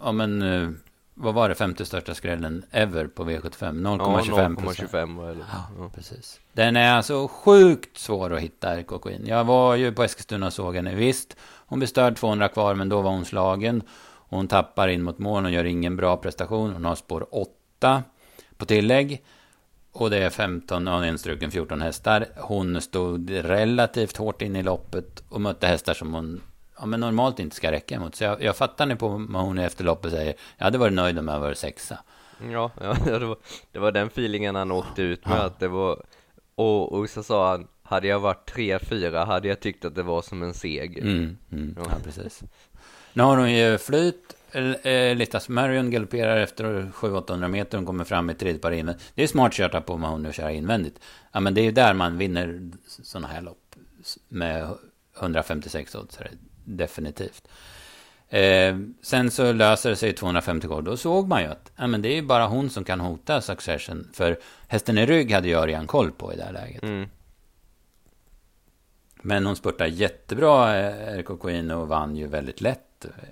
[0.00, 0.70] ja men, eh,
[1.14, 3.72] vad var det, femte största skrällen ever på V75?
[3.82, 4.90] 0,25 Ja, procent.
[4.92, 5.34] 0,25 var det.
[5.52, 5.90] Ja, Ja.
[5.94, 6.40] precis.
[6.52, 9.26] Den är alltså sjukt svår att hitta, Queen.
[9.26, 10.94] Jag var ju på Eskilstuna och såg henne.
[10.94, 13.82] Visst, hon blir störd 200 kvar, men då var hon slagen.
[14.30, 16.72] Hon tappar in mot mål och gör ingen bra prestation.
[16.72, 18.02] Hon har spår 8
[18.56, 19.24] på tillägg.
[20.00, 22.26] Och det är 15, och en struken 14 hästar.
[22.36, 26.40] Hon stod relativt hårt in i loppet och mötte hästar som hon
[26.78, 28.14] ja, men normalt inte ska räcka emot.
[28.14, 30.34] Så jag, jag fattar ni på vad hon efter loppet säger.
[30.58, 31.98] Jag hade varit nöjd om jag var sexa.
[32.52, 33.36] Ja, ja det, var,
[33.72, 35.42] det var den feelingen han åkte ut med Ja.
[35.42, 36.02] att det var
[36.54, 40.22] och, och så sa han Hade jag varit 3-4 hade jag tyckt att det var
[40.22, 41.82] som en seger Mm, mm, Ja.
[41.90, 41.96] ja.
[42.04, 42.42] precis.
[43.12, 44.34] Nu har hon ju flyt.
[44.52, 47.78] Eh, Littas Marion galopperar efter 700-800 meter.
[47.78, 49.12] Hon kommer fram i tredje par invändigt.
[49.14, 51.00] Det är smart kört på Mahoney och köra invändigt.
[51.32, 53.74] Ja, men det är ju där man vinner sådana här lopp.
[54.28, 54.68] Med
[55.20, 56.18] 156 odds.
[56.64, 57.48] Definitivt.
[58.28, 60.82] Eh, sen så löser det sig 250 kvar.
[60.82, 63.40] Då såg man ju att ja, men det är ju bara hon som kan hota
[63.40, 64.08] Succession.
[64.12, 66.82] För hästen i rygg hade ju Örjan koll på i det här läget.
[66.82, 67.08] mm.
[69.22, 72.87] Men hon spurtar jättebra, eh, RK Queen, och vann ju väldigt lätt.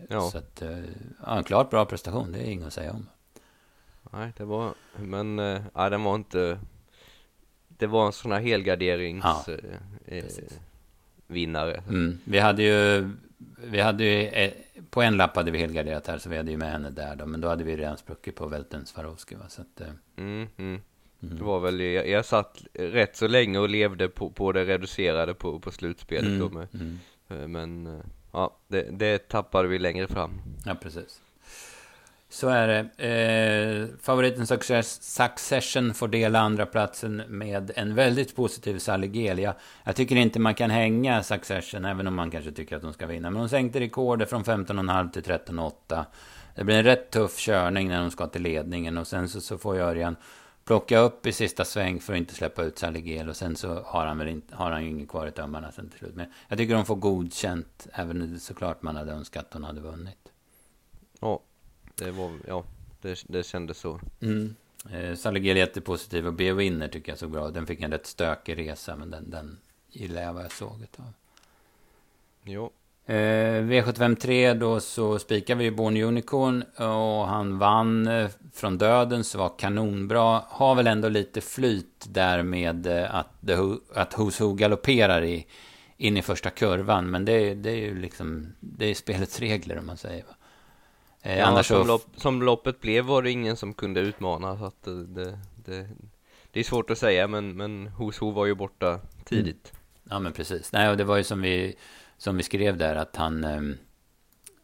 [0.08, 0.20] Ja.
[0.20, 0.78] Så att, eh,
[1.26, 3.06] ja, en klart bra prestation, det är inget att säga om.
[4.12, 6.58] Nej, det var, men eh, nej, den var inte
[7.68, 9.44] Det var en sån här helgarderings Ja,
[10.06, 10.24] eh, eh,
[11.88, 12.18] Mm.
[12.24, 13.10] Vi hade ju,
[13.56, 14.52] vi hade ju eh,
[14.90, 17.26] på en lapp hade vi helgarderat här, så vi hade ju med henne där då.
[17.26, 19.48] Men då hade vi redan spruckit på Välten Swarovski va.
[19.48, 20.80] Så att, eh, Mm, mm.
[21.20, 25.34] Det var väl, jag, jag satt rätt så länge och levde på, på det reducerade
[25.34, 26.68] på, på slutspelet då med.
[26.74, 26.98] mm.
[27.28, 28.00] Eh, Men eh,
[28.36, 30.42] ja, det, det tappar vi längre fram.
[30.64, 31.20] Ja, precis.
[32.28, 33.04] Så är det.
[33.04, 39.54] Eh, favoriten Success, Succession får dela andra platsen med en väldigt positiv Sally Gelia.
[39.84, 43.06] Jag tycker inte man kan hänga Succession, även om man kanske tycker att de ska
[43.06, 43.30] vinna.
[43.30, 46.04] Men hon sänkte rekordet från 15,5 till 13,8.
[46.54, 48.98] Det blir en rätt tuff körning när de ska till ledningen.
[48.98, 50.16] Och sen så, så får Örjan
[50.66, 53.28] plocka upp i sista sväng för att inte släppa ut Sally Gel.
[53.28, 55.90] Och sen så har han väl inte, har han ju inget kvar i tömmarna sen
[55.90, 56.14] till slut.
[56.14, 59.80] Men jag tycker de får godkänt, även om såklart man hade önskat att hon hade
[59.80, 60.32] vunnit.
[61.20, 61.40] Ja,
[61.94, 62.64] det var, ja,
[63.00, 64.00] det, det kändes så.
[64.20, 64.56] Mm.
[64.90, 67.50] Eh, Saligel är jättepositiv och B Winner tycker jag så bra.
[67.50, 71.12] Den fick en rätt stökig resa, men den, den gillar jag vad jag såg utav.
[72.44, 72.70] Jo,
[73.12, 79.52] V753 då så spikade vi Born Unicorn och han vann eh, från döden så var
[79.58, 80.42] kanonbra.
[80.48, 85.46] Har väl ändå lite flyt där med eh, att, Who- att Who's Who galopperar i,
[85.96, 87.10] in i första kurvan.
[87.10, 90.24] Men det, är- det är ju liksom, det är spelets regler om man säger.
[90.24, 90.34] Va?
[91.22, 91.84] Eh, ja, annars som, så...
[91.88, 95.88] lopp, som loppet blev var det ingen som kunde utmana så att det, det,
[96.52, 99.72] det, är svårt att säga men, men Hos Ho var ju borta tidigt.
[100.10, 100.72] Ja men precis.
[100.72, 101.74] Nej, och det var ju som vi,
[102.18, 103.44] som vi skrev där att han...
[103.44, 103.76] ehm,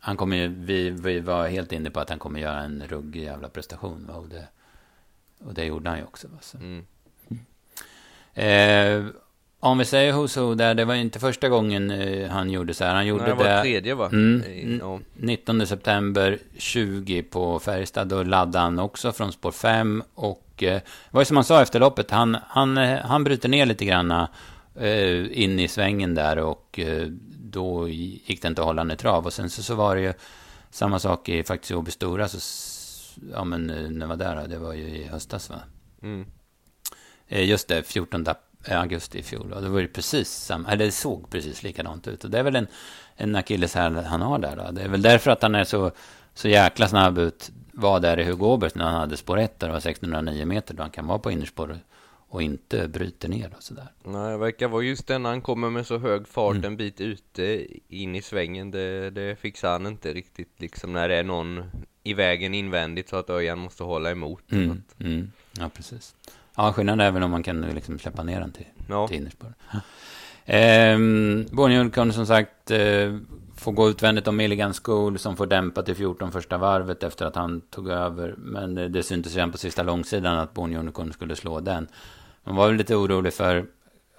[0.04, 3.22] han kommer ju, vi, vi var helt inne på att han kommer göra en ruggig
[3.22, 4.10] jävla prestation.
[4.10, 4.46] Och det,
[5.44, 6.28] och det gjorde han ju också.
[6.40, 6.58] Så.
[6.58, 6.84] Mm.
[8.34, 9.04] Eh,
[9.60, 12.84] om vi säger Who's Who där, det var inte första gången eh, han gjorde så
[12.84, 12.94] här.
[12.94, 14.08] Han gjorde Nej, det var tredje va?
[14.12, 14.42] Mm.
[14.42, 15.00] I- Ja.
[15.16, 18.08] 19 september 20 på Färjestad.
[18.08, 20.02] Då laddade han också från spår 5.
[20.14, 20.80] Och eh,
[21.20, 24.10] ju som han sa efter loppet, han, han, eh, han bryter ner lite grann
[24.74, 26.80] eh, in i svängen där och
[27.52, 29.26] då gick det inte att hålla ner trav.
[29.26, 30.12] Och sen så, så var det ju
[30.70, 32.28] samma sak i faktiskt Åby Stora.
[32.28, 32.38] Så,
[33.32, 34.46] ja men eh, när var det där då?
[34.46, 35.60] Det var ju i höstas va?
[36.02, 36.26] Mm.
[37.28, 38.26] Eh, Just det, 14
[38.68, 39.52] augusti i fjol.
[39.52, 42.24] Och det var ju precis samma, eller det såg precis likadant ut.
[42.24, 42.66] Och det är väl en,
[43.16, 44.70] en akilleshäl han har där då.
[44.70, 45.90] Det är väl därför att han är så,
[46.34, 47.50] så jäkla snabb ut.
[47.72, 50.74] Var där i Hugo Åbergs när han hade spår 1 där var 1609 meter.
[50.74, 51.78] Då han kan vara på innerspår
[52.32, 53.86] och inte bryter ner och sådär.
[54.04, 56.64] Nej, det verkar vara just den han kommer med så hög fart Mm.
[56.64, 58.70] en bit ute in i svängen.
[58.70, 61.64] Det, det fixar han inte riktigt liksom när det är någon
[62.02, 64.52] i vägen invändigt så att Örjan måste hålla emot.
[64.52, 66.14] Mm, mm, ja, precis.
[66.56, 69.54] Ja, skillnaden är väl om man kan liksom släppa ner den till, Ja, till innerspår.
[70.44, 73.16] Ehm, Bonnie Unicorn som sagt eh,
[73.56, 77.36] får gå utvändigt om Milligan School som får dämpa till 14 första varvet efter att
[77.36, 78.34] han tog över.
[78.38, 81.88] Men eh, det syntes redan på sista långsidan att Bonnie Unicorn skulle slå den.
[82.44, 83.66] Man var väl lite orolig för,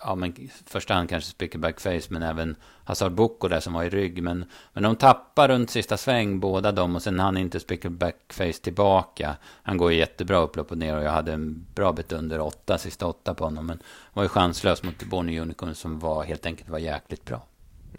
[0.04, 3.90] ja men första hand kanske Spickerback Face men även Hazard Boko där som var i
[3.90, 4.24] rygg.
[4.24, 8.54] Men, men de tappar runt sista sväng båda dem och sen han inte Spickerback Face
[8.54, 9.36] tillbaka.
[9.64, 12.78] Han går ju jättebra upplopp och ner och jag hade en bra bit under åtta,
[12.78, 13.66] sista åtta på honom.
[13.66, 13.80] Men
[14.14, 17.42] var ju chanslös mot Bonnie Unicorn som var helt enkelt var jäkligt bra.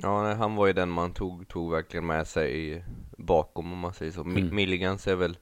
[0.03, 2.85] ja han var ju den man tog, tog verkligen med sig
[3.19, 4.21] bakom om man säger så.
[4.21, 4.55] Mm.
[4.55, 5.37] Milligans är väl,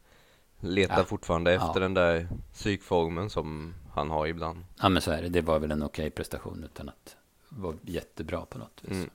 [0.61, 1.05] letar Ja.
[1.05, 1.79] fortfarande efter Ja.
[1.81, 4.65] den där psykformen som han har ibland.
[4.81, 7.17] Ja men så är det, det var väl en okej prestation utan att
[7.49, 8.97] vara jättebra på något vis.
[8.97, 9.11] Mm.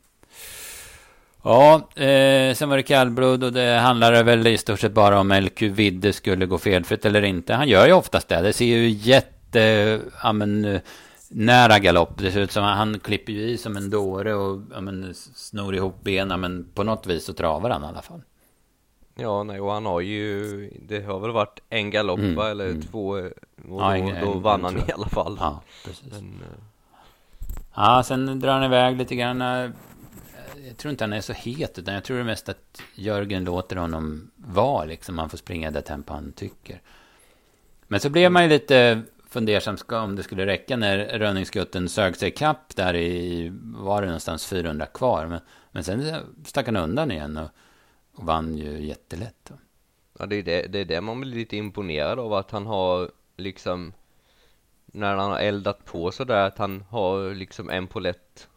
[1.43, 5.31] Ja, eh, sen var det kallblod och det handlade väl i stort sett bara om
[5.31, 7.53] LQ Vidde skulle gå felfritt eller inte.
[7.53, 8.41] Han gör ju oftast det.
[8.41, 10.81] Det ser ju jätte, ja men, eh,
[11.29, 12.17] nära galopp.
[12.17, 15.13] Det ser ut som att han klipper ju i som en dåre och ja, men,
[15.35, 16.39] snor ihop benen.
[16.39, 18.21] Men på något vis så travar han i alla fall.
[19.19, 22.81] Ja, nej, och han har ju, det har väl varit en galopp Mm, eller mm.
[22.81, 23.21] två, och
[23.55, 25.37] då, Ja, en- då vann en han i alla fall.
[25.39, 26.11] Ja, precis.
[26.11, 26.63] Men, eh,
[27.75, 29.41] Ja, sen drar han iväg lite grann.
[29.41, 29.69] eh,
[30.67, 33.75] Jag tror inte han är så het, utan jag tror det mest att Jörgen låter
[33.75, 35.17] honom vara, liksom.
[35.17, 36.81] Han får springa det tempo han tycker.
[37.87, 42.31] Men så blev man ju lite fundersam om det skulle räcka när Rönningsgutten sög sig
[42.31, 45.25] kapp där i, var det någonstans 400 kvar.
[45.25, 45.39] Men,
[45.71, 47.49] men sen stack han undan igen och,
[48.17, 49.35] och vann ju jättelätt.
[49.49, 49.53] Då.
[50.19, 53.11] Ja, det är det, det är det man blir lite imponerad av att han har
[53.37, 53.93] liksom
[54.85, 58.47] när han har eldat på sådär att han har liksom en polett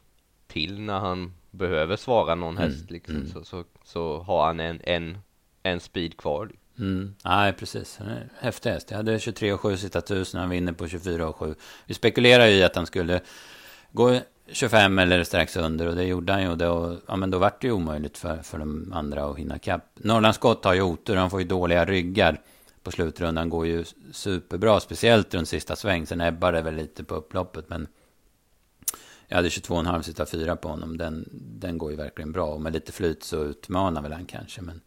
[0.46, 3.28] till när han behöver svara någon Mm, häst liksom mm.
[3.28, 5.18] så, så, så har han en, en,
[5.62, 6.50] en speed kvar.
[6.78, 7.14] Mm.
[7.24, 7.98] Nej, precis.
[8.40, 8.90] Häftig häst.
[8.90, 10.40] Jag hade 23 och 7 sista tusen.
[10.40, 11.54] Han vinner på 24 och 7.
[11.86, 13.20] Vi spekulerar ju i att han skulle
[13.92, 14.20] gå
[14.52, 15.86] 25 eller strax under.
[15.86, 16.48] Och det gjorde han ju.
[16.48, 19.58] Och då, ja, men då vart det ju omöjligt för, för de andra att hinna
[19.58, 19.84] kapp.
[19.94, 21.16] Norrlands Skott har ju otur.
[21.16, 22.40] Han får ju dåliga ryggar
[22.82, 23.48] på slutrundan.
[23.48, 24.80] Går ju superbra.
[24.80, 26.06] Speciellt runt sista sväng.
[26.06, 27.68] Sen ebbar det väl lite på upploppet.
[27.68, 27.86] Men
[29.28, 30.96] jag hade 22,5 sitta fyra på honom.
[30.96, 32.46] Den, den går ju verkligen bra.
[32.46, 34.62] Och med lite flyt så utmanar väl han kanske.
[34.62, 34.80] Men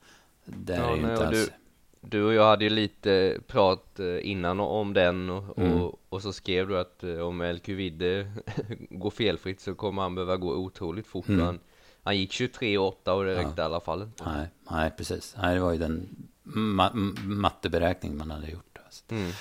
[0.45, 1.45] det ja, är ju nej, inte alls...
[1.45, 1.62] Du,
[2.09, 5.81] du och jag hade ju lite prat eh, innan om den och, mm.
[5.81, 8.31] och, och, så skrev du att eh, om LQ Vidde
[8.89, 11.27] går felfritt så kommer han behöva gå otroligt fort.
[11.27, 11.45] Mm.
[11.45, 11.59] Han,
[12.03, 13.63] han gick 23,8 och det räckte ja.
[13.63, 14.09] i alla fall.
[14.25, 15.35] Nej, nej, precis.
[15.41, 16.09] Nej, det var ju den
[16.43, 16.91] ma
[17.23, 18.77] matteberäkning man hade gjort.
[18.85, 19.03] Alltså.
[19.09, 19.31] Mm.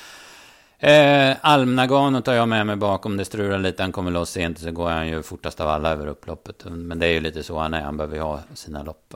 [0.78, 3.16] Eh, Almnagano tar jag med mig bakom.
[3.16, 3.82] Det strular lite.
[3.82, 6.64] Han kommer loss sent så går han ju fortast av alla över upploppet.
[6.64, 7.80] Men det är ju lite så han är.
[7.80, 9.14] Han behöver ju ha sina lopp.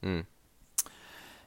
[0.00, 0.26] Mm.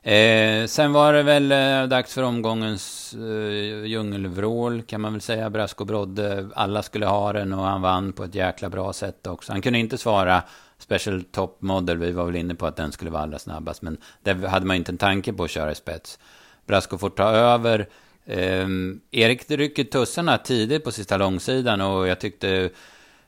[0.03, 5.49] Eh, sen var det väl eh, dags för omgångens eh, djungelvrål kan man väl säga.
[5.49, 6.49] Brasco Brodde.
[6.55, 9.51] Alla skulle ha den och han vann på ett jäkla bra sätt också.
[9.51, 10.43] Han kunde inte svara
[10.77, 11.97] Special Top Model.
[11.97, 13.81] Vi var väl inne på att den skulle vara allra snabbast.
[13.81, 16.19] Men det hade man inte en tanke på att köra i spets.
[16.65, 17.87] Brasco får ta över.
[18.25, 18.67] Eh,
[19.11, 22.69] Erik rycker tussarna tidigt på sista långsidan och jag tyckte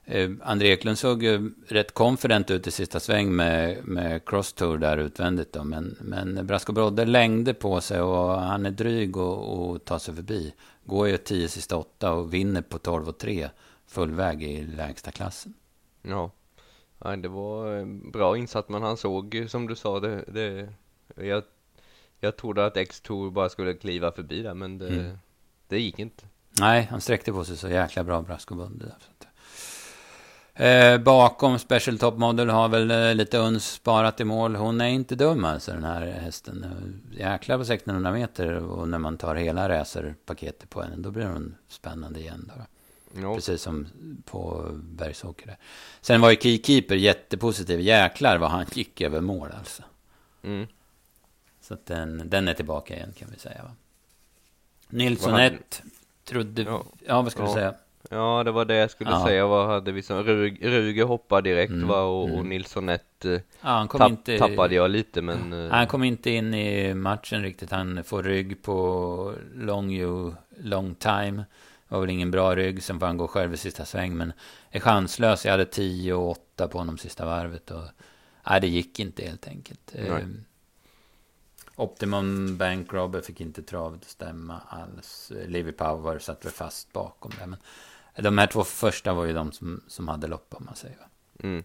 [0.05, 4.97] eh, André Eklund såg ju rätt confident ut i sista sväng med, med crosstour där
[4.97, 5.63] utvändigt då.
[5.63, 10.15] Men, men Brasco Brodde längde på sig och han är dryg och, och tar sig
[10.15, 10.53] förbi.
[10.83, 13.49] Går ju 10 sista åtta och vinner på 12 och 3
[13.87, 15.53] fullväg i lägsta klassen.
[16.01, 16.31] Ja.
[16.99, 20.69] ja, det var bra insatt men han såg som du sa det, det
[21.15, 21.43] jag
[22.23, 25.17] jag trodde att X2 bara skulle kliva förbi där, men det, mm.
[25.67, 26.25] det gick inte.
[26.59, 28.95] Nej, han sträckte på sig så jäkla bra, Brasco Bunde.
[30.55, 34.55] Eh, bakom Special Top Model har väl eh, lite uns sparat i mål.
[34.55, 36.65] Hon är inte dum alltså, den här hästen.
[37.11, 41.55] Jäklar på 1600 meter och när man tar hela racerpaketet på henne, då blir hon
[41.67, 42.51] spännande igen.
[42.55, 42.63] Då.
[43.21, 43.35] No.
[43.35, 43.87] Precis som
[44.25, 45.45] på Bergsåker.
[45.47, 45.57] Där.
[46.01, 47.79] Sen var ju Keykeeper jättepositiv.
[47.79, 49.83] Jäklar vad han gick över mål alltså.
[50.43, 50.67] Mm.
[51.61, 53.63] Så att den, den är tillbaka igen kan vi säga.
[53.63, 53.71] Va?
[54.89, 55.83] Nilsson 1
[56.23, 56.61] trodde...
[56.61, 57.53] Ja, ja vad skulle ja.
[57.53, 57.73] du säga?
[58.09, 59.25] Ja, det var det jag skulle ja.
[59.25, 59.47] säga.
[59.47, 60.23] Vad hade vi som...
[60.23, 61.87] Rug, Ruge hoppade direkt mm.
[61.87, 62.01] va?
[62.01, 62.39] Och, mm.
[62.39, 65.53] och Nilsson 1 eh, ja, han kom tapp, inte, tappade jag lite men...
[65.53, 67.71] Eh, han kom inte in i matchen riktigt.
[67.71, 71.45] Han får rygg på long you, long time.
[71.87, 72.83] Det var väl ingen bra rygg.
[72.83, 74.17] Sen får han gå själv i sista sväng.
[74.17, 74.33] Men
[74.69, 75.45] är chanslös.
[75.45, 77.71] Jag hade 10 och 8 på honom sista varvet.
[77.71, 77.83] Och,
[78.49, 79.93] nej, det gick inte helt enkelt.
[79.93, 80.21] Nej.
[80.21, 80.43] Ehm,
[81.75, 85.31] Optimum Bank Robber fick inte travet att stämma alls.
[85.47, 87.45] Livy Power satt väl fast bakom det.
[87.47, 87.59] Men
[88.15, 90.97] de här två första var ju de som, som hade lopp om man säger.
[91.43, 91.63] Mm.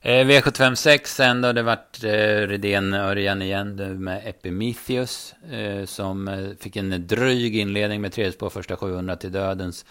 [0.00, 5.34] Eh, V756 sen då, det vart eh, Redén Örjan igen med Epimetheus.
[5.50, 9.84] Eh, som eh, fick en dryg inledning med tredje spår första 700 till dödens.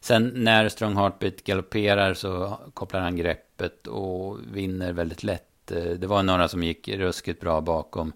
[0.00, 6.06] Sen när Strong Heartbeat galopperar så kopplar han greppet och vinner väldigt lätt Eh, det
[6.06, 8.12] var några som gick ruskigt bra bakom.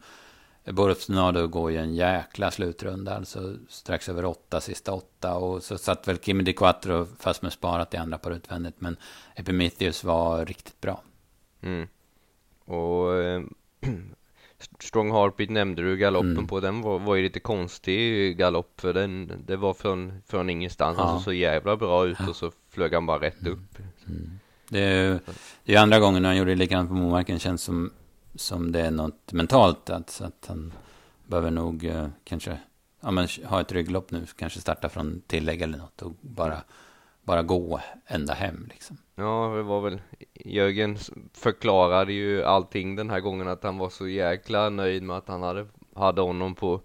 [0.72, 5.36] Borusnado går ju en jäkla slutrunda, alltså strax över åtta, sista åtta.
[5.36, 8.80] Och så satt väl Kimi Di Quattro fast med sparat i andra par utvändigt.
[8.80, 8.96] Men
[9.36, 11.02] Epimetheus var riktigt bra.
[11.60, 11.88] Mm.
[12.64, 13.42] Och eh,
[14.80, 16.46] Strong Heartbeat nämnde du galoppen mm.
[16.46, 16.60] på.
[16.60, 18.80] Den var, var ju lite konstig galopp.
[18.80, 20.98] För den, det var från, från ingenstans.
[20.98, 21.04] Ja.
[21.04, 23.78] Alltså så jävla bra ut och så flög han bara rätt upp.
[24.06, 24.30] Mm.
[24.68, 25.20] Det är,
[25.64, 27.38] är andra gången han gjorde likadant på Momarken.
[27.38, 27.90] Känns som,
[28.34, 29.90] som det är något mentalt.
[29.90, 30.72] Att, så att han
[31.26, 32.58] behöver nog eh, kanske
[33.00, 34.26] ja, men, ha ett rygglopp nu.
[34.36, 36.02] Kanske starta från tillägg eller något.
[36.02, 36.62] Och bara,
[37.22, 38.96] bara gå ända hem liksom.
[39.14, 40.00] Ja, det var väl
[40.44, 40.98] Jörgen
[41.32, 43.48] förklarade ju allting den här gången.
[43.48, 46.80] Att han var så jäkla nöjd med att han hade, hade honom på,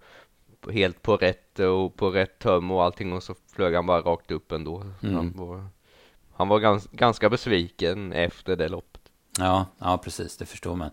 [0.70, 3.12] helt på rätt och på rätt töm och allting.
[3.12, 4.82] Och så flög han bara rakt upp ändå.
[5.02, 5.14] Mm.
[5.14, 5.66] Han var,
[6.32, 9.00] han var gans, ganska besviken efter det loppet.
[9.38, 10.90] Ja, ja, precis, det förstår man.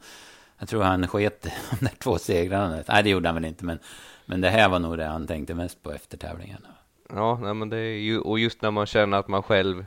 [0.57, 2.83] Jag tror han sket de där två segrarna.
[2.87, 3.79] Nej, det gjorde han väl inte, men,
[4.25, 6.67] men det här var nog det han tänkte mest på efter tävlingarna.
[7.09, 9.85] Ja, nej, men det är ju, och just när man känner att man själv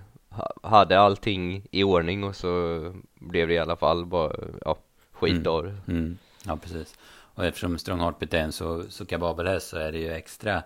[0.62, 2.80] hade allting i ordning och så
[3.14, 4.32] blev det i alla fall bara,
[4.64, 4.78] ja,
[5.12, 5.78] skit mm.
[5.88, 6.18] Mm.
[6.44, 6.94] Ja, precis.
[7.34, 10.62] Och eftersom Strong Heartbeat är en så, så kababel häst så är det ju extra,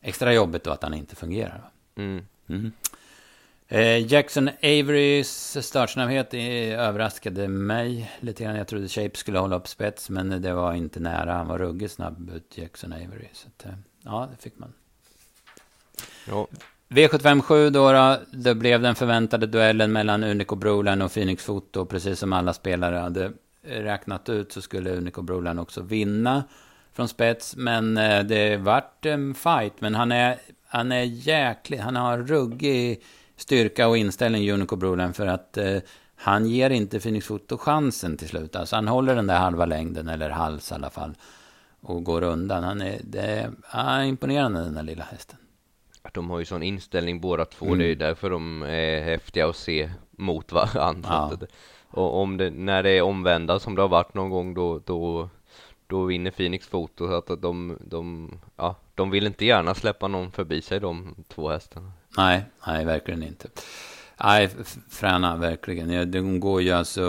[0.00, 1.70] extra jobbigt då att han inte fungerar.
[1.96, 2.26] Mm.
[2.46, 2.72] Mm.
[3.68, 8.56] Eh, Jackson Averys startsnabbhet överraskade mig lite grann.
[8.56, 11.32] Jag trodde Shape skulle hålla upp spets, men det var inte nära.
[11.32, 13.28] Han var ruggigt snabb ut, Jackson Avery.
[13.32, 13.72] Så att, eh,
[14.02, 14.72] ja, det fick man.
[16.28, 16.46] Ja.
[16.88, 21.86] V757 då, då, det blev den förväntade duellen mellan Unico Broline och Phoenix Foto.
[21.86, 23.32] Precis som alla spelare hade
[23.62, 26.44] räknat ut så skulle Unico Broline också vinna
[26.92, 27.56] från spets.
[27.56, 29.80] Men eh, det vart en fight.
[29.80, 33.02] Men han är, han är jäklig, han har ruggig
[33.36, 35.78] styrka och inställning, Unico Broline, för att eh,
[36.16, 38.56] han ger inte Phoenix Foto chansen till slut.
[38.56, 41.14] Alltså han håller den där halva längden, eller hals i alla fall,
[41.80, 42.64] och går undan.
[42.64, 45.38] Han är, det är, han är imponerande den där lilla hästen.
[46.12, 47.78] de har ju sån inställning båda två, Mm.
[47.78, 51.08] det är ju därför de är häftiga att se mot varandra.
[51.40, 51.46] Ja.
[52.00, 55.28] Och om det, när det är omvända som det har varit någon gång då, då,
[55.86, 60.32] då vinner Phoenix Foto så att de, de, ja, de vill inte gärna släppa någon
[60.32, 61.92] förbi sig de två hästarna.
[62.16, 63.48] Nej, nej, verkligen inte.
[64.22, 64.50] Nej,
[64.88, 65.90] fräna, verkligen.
[65.90, 67.02] Ja, de går ju alltså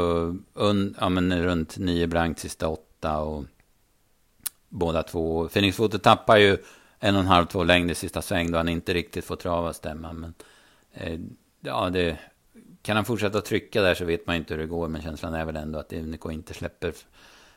[0.53, 3.45] un, ja, men runt nio blankt sista åtta och
[4.69, 5.47] båda två.
[5.47, 6.57] Phoenix Foto tappar ju
[6.99, 9.73] en och en halv, två längd i sista sväng då han inte riktigt får trava
[9.73, 10.13] stämma.
[10.13, 10.33] Men
[10.93, 11.19] eh,
[11.61, 12.17] ja, det,
[12.81, 14.87] kan han fortsätta att trycka där så vet man inte hur det går.
[14.87, 16.93] Men känslan är väl ändå att Unico inte släpper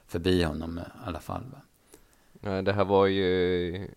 [0.07, 1.45] förbi honom i alla fall.
[1.53, 1.61] Va?
[2.41, 3.89] Nej, det här var ju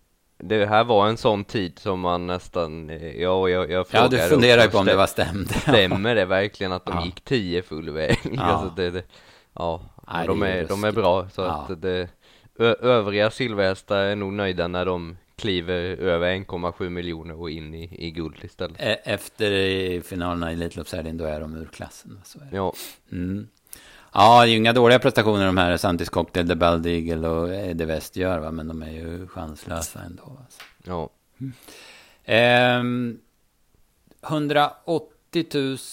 [0.42, 4.16] det här var en sån tid som man nästan, eh, ja, jag, jag Ja, frågade
[4.16, 5.54] du funderar på om det var stämde.
[5.54, 7.04] Stämmer det verkligen att de Ja.
[7.04, 8.18] gick 10 full väg?
[8.32, 8.42] Ja.
[8.42, 9.02] Alltså det, det,
[9.54, 9.82] ja,
[10.12, 11.66] Nej, de, är de är bra så Ja.
[11.70, 12.08] att det,
[12.58, 18.06] ö, övriga silverhästar är nog nöjda när de kliver över 1,7 miljoner och in i,
[18.06, 18.76] i guld istället.
[18.80, 22.20] E- Efter finalerna i Elitloppshelgen, då är de ur klassen.
[22.24, 22.56] Så är det.
[22.56, 22.72] Ja,
[23.12, 23.48] Mm.
[24.12, 27.54] Ja, det är ju inga dåliga prestationer de här Santis Cocktail, The Bald Eagle och
[27.54, 28.50] Eddie West gör, va?
[28.50, 30.38] men de är ju chanslösa ändå.
[30.40, 30.62] Alltså.
[30.84, 31.10] ja,
[32.24, 33.18] Ehm,
[34.26, 35.46] 180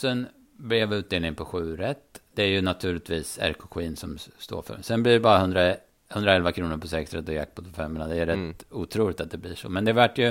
[0.03, 0.25] 000
[0.57, 2.21] blev utdelningen på 7 rätt.
[2.33, 4.77] Det är ju naturligtvis RK Queen som står för.
[4.81, 5.75] Sen blir det bara 100,
[6.13, 8.07] 111 kronor på 6 rätt och jackpot på 500.
[8.07, 8.55] Det är rätt Mm.
[8.69, 9.69] otroligt att det blir så.
[9.69, 10.27] Men det vart ju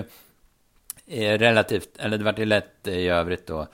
[1.07, 3.67] eh, relativt, eller det vart ju lätt eh, i övrigt då.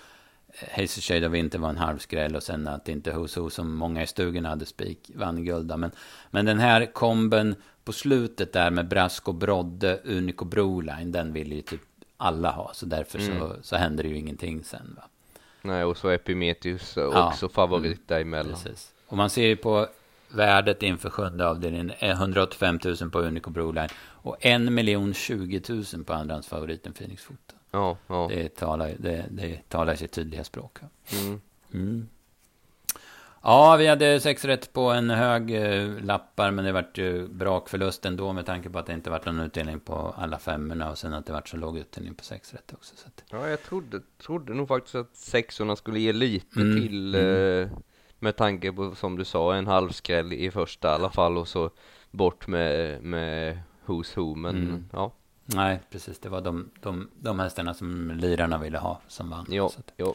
[0.70, 3.74] Hazel Shade of Winter var en halv skräll och sen att inte Who's Who som
[3.74, 5.78] många i stugorna hade spik vann guld.
[5.78, 5.90] Men,
[6.30, 11.52] men den här komben på slutet där med Brask och Brodde, Unico Broline, den vill
[11.52, 11.80] ju typ
[12.16, 12.70] alla ha.
[12.74, 13.62] Så därför så, Mm.
[13.62, 14.94] så händer det ju ingenting sen.
[14.96, 15.02] Va?
[15.62, 17.28] nej och så Epimetheus Ja.
[17.28, 18.52] också favorit däremellan.
[18.52, 18.92] Precis.
[19.07, 19.86] Och man ser ju på
[20.28, 26.12] värdet inför sjunde avdelningen, är 185 000 på Unico Broline och 1 020 000 på
[26.12, 27.53] andrahandsfavoriten Phoenix Foto.
[27.75, 28.29] Ja, ja.
[28.29, 30.79] Det talar, det, det talar sitt tydliga språk.
[30.81, 31.18] ja.
[31.18, 31.41] Mm.
[31.72, 32.09] Mm.
[33.43, 38.05] Ja, vi hade sex rätt på en hög eh, lappar, men det vart ju brakförlust
[38.07, 41.14] ändå med tanke på att det inte vart någon utdelning på alla femmorna och sen
[41.14, 42.97] att det vart så låg utdelning på sex rätt också.
[42.97, 47.14] Så att, Ja, jag trodde, trodde nog faktiskt att sexorna skulle ge lite Mm, till
[47.14, 47.62] mm.
[47.62, 47.79] eh,
[48.18, 51.70] med tanke på, som du sa, en halvskräll i första i alla fall och så
[52.11, 54.85] bort med, med Who's Who, men Mm.
[54.93, 55.12] ja,
[55.47, 56.18] nej, precis.
[56.18, 59.47] Det var de, de, de hästarna som lirarna ville ha som vann.
[59.49, 60.14] ja, Så att, ja.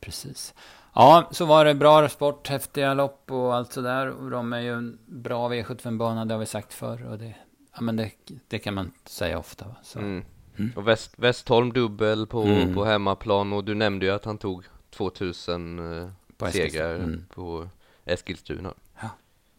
[0.00, 0.54] precis.
[0.94, 4.08] Ja, så var det bra sport, häftiga lopp och allt sådär.
[4.08, 7.06] Och de är ju en bra V75-bana, det har vi sagt förr.
[7.10, 7.34] Och det,
[7.74, 8.10] ja, men det,
[8.48, 9.66] det kan man säga ofta.
[9.96, 10.24] Mm.
[10.56, 10.72] Mm.
[10.76, 12.74] Och Väst, Westholm dubbel på, Mm.
[12.74, 17.24] på hemmaplan och du nämnde ju att han tog 2000 eh, På segrar Mm.
[17.34, 17.68] på
[18.04, 18.74] Eskilstuna.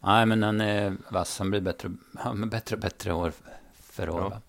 [0.01, 1.39] Nej, men han är vass.
[1.39, 3.31] Han blir bättre, han blir bättre och bättre år
[3.73, 4.31] för år.
[4.31, 4.41] Ja.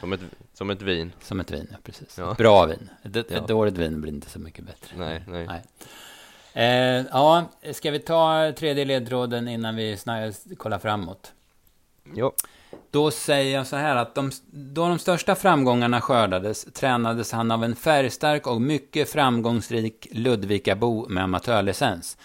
[0.00, 0.20] Som ett,
[0.54, 1.12] som ett vin.
[1.22, 2.18] Som ett vin, ja, precis.
[2.18, 2.34] Ja.
[2.38, 2.90] Bra vin.
[3.02, 3.40] Ett, ett Ja.
[3.40, 4.96] dåligt vin blir inte så mycket bättre.
[4.96, 5.46] Nej, nej.
[5.46, 5.62] nej.
[6.52, 11.32] Eh, ja, ska vi ta tredje ledtråden innan vi snar- kollar framåt?
[12.14, 12.32] Ja.
[12.90, 17.64] Då säger jag så här att de, då de största framgångarna skördades tränades han av
[17.64, 22.16] en färgstark och mycket framgångsrik Ludvikabo med amatörlicens.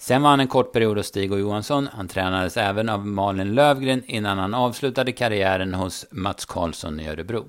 [0.00, 1.88] Sen var han en kort period hos Stig och Johansson.
[1.92, 7.46] Han tränades även av Malin Lövgren innan han avslutade karriären hos Mats Karlsson i Örebro.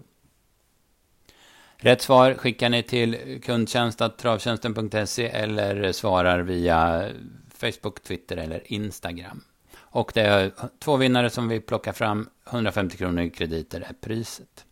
[1.78, 7.10] Rätt svar skickar ni till kundtjänst.travtjänsten.se eller svarar via
[7.56, 9.44] Facebook, Twitter eller Instagram.
[9.78, 12.30] Och det är två vinnare som vi plockar fram.
[12.50, 14.66] 150 kronor i krediter är priset.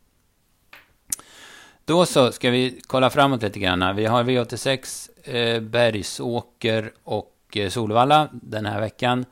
[1.86, 3.96] Då så ska vi kolla framåt lite grann.
[3.96, 9.26] Vi har V86, eh, Bergsåker och eh, Solvalla den här veckan.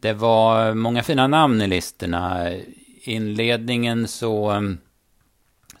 [0.00, 2.52] Det var många fina namn i listorna.
[3.02, 4.60] Inledningen så, eh,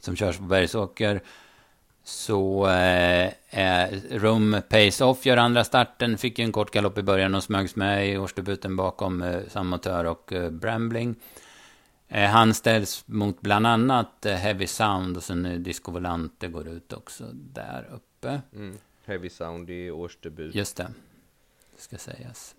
[0.00, 1.20] som körs på Bergsåker,
[2.04, 6.18] så eh, är Rum Pace Off gör andra starten.
[6.18, 10.04] Fick ju en kort galopp i början och smögs med i årsdebuten bakom eh, Samotör
[10.04, 11.14] och eh, Brambling.
[12.08, 16.92] Eh, han ställs mot bland annat eh, Heavy Sound och sen Disco Volante går ut
[16.92, 18.40] också där uppe.
[18.54, 18.78] Mm.
[19.06, 20.54] Heavy Sound i årsdebut.
[20.54, 20.88] Just det.
[21.76, 22.54] Det ska sägas.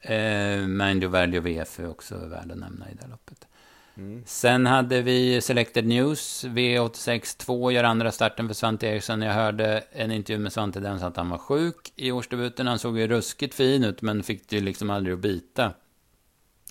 [0.00, 3.48] Eh, Manjo Value VF är också värd att nämna i det loppet.
[3.96, 4.22] Mm.
[4.26, 9.22] Sen hade vi Selected News, V86 2 gör andra starten för Svante Eriksson.
[9.22, 12.66] Jag hörde en intervju med Svante där han sa att han var sjuk i årsdebuten.
[12.66, 15.72] Han såg ju ruskigt fin ut men fick det ju liksom aldrig att bita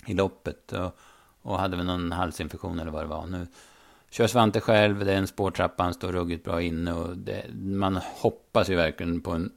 [0.06, 0.72] i loppet.
[0.72, 0.98] Och,
[1.42, 3.26] och hade väl någon halsinfektion eller vad det var.
[3.26, 3.46] Nu
[4.10, 7.96] kör Svante själv, det är en spårtrappa, han står ruggigt bra inne och det, man
[7.96, 9.52] hoppas ju verkligen på en,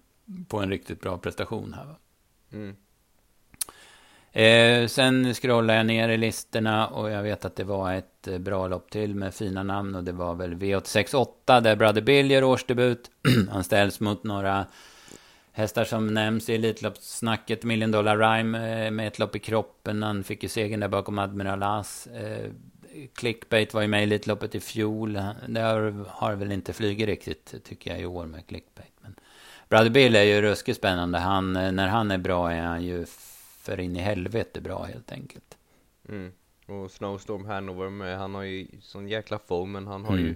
[0.48, 1.86] på en riktigt bra prestation här.
[1.86, 1.96] Va?
[2.54, 2.76] Mm.
[4.32, 8.38] Eh, sen scrollar jag ner i listorna och jag vet att det var ett eh,
[8.38, 12.44] bra lopp till med fina namn och det var väl V868 där Brother Bill gör
[12.44, 13.12] årsdebut.
[13.52, 14.66] Han ställs mot några
[15.52, 17.64] hästar som nämns i Elitloppssnacket.
[17.64, 20.04] Million Dollar Rhyme eh, med ett lopp i kroppen.
[20.04, 22.08] Han fick ju segern där bakom Admiral As.
[22.08, 22.52] Eh,
[23.14, 25.14] Clickbait var ju med i Elitloppet i fjol.
[25.48, 28.94] Det har, har väl inte flugit riktigt tycker jag i år med Clickbait.
[29.00, 29.16] Men
[29.70, 31.18] Brother Bill är ju ruskigt spännande.
[31.18, 33.06] Han, eh, när han är bra är han ju
[33.62, 35.58] för in i helvete bra helt enkelt.
[36.10, 36.32] Mm.
[36.66, 40.26] Och Snowstorm Hanover med, han har ju sån jäkla form men han har mm.
[40.26, 40.36] ju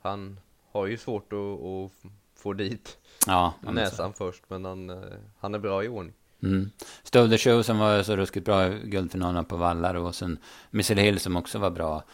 [0.00, 0.40] Han
[0.72, 4.96] har ju svårt att, att få dit ja, näsan först men han, eh,
[5.38, 6.14] han är bra i ordning.
[6.42, 6.70] Mm.
[7.02, 10.38] Stove the Show som var så ruskigt bra i guldfinalen på Vallar och sen
[10.70, 12.04] Missile Hill som också var bra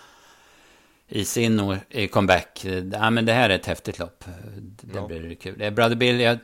[1.09, 2.67] i sin i comeback.
[2.93, 4.25] Ja, men det här är ett häftigt lopp.
[4.57, 5.07] Det ja.
[5.07, 5.73] blir kul.
[5.73, 6.39] Brother Bill, jag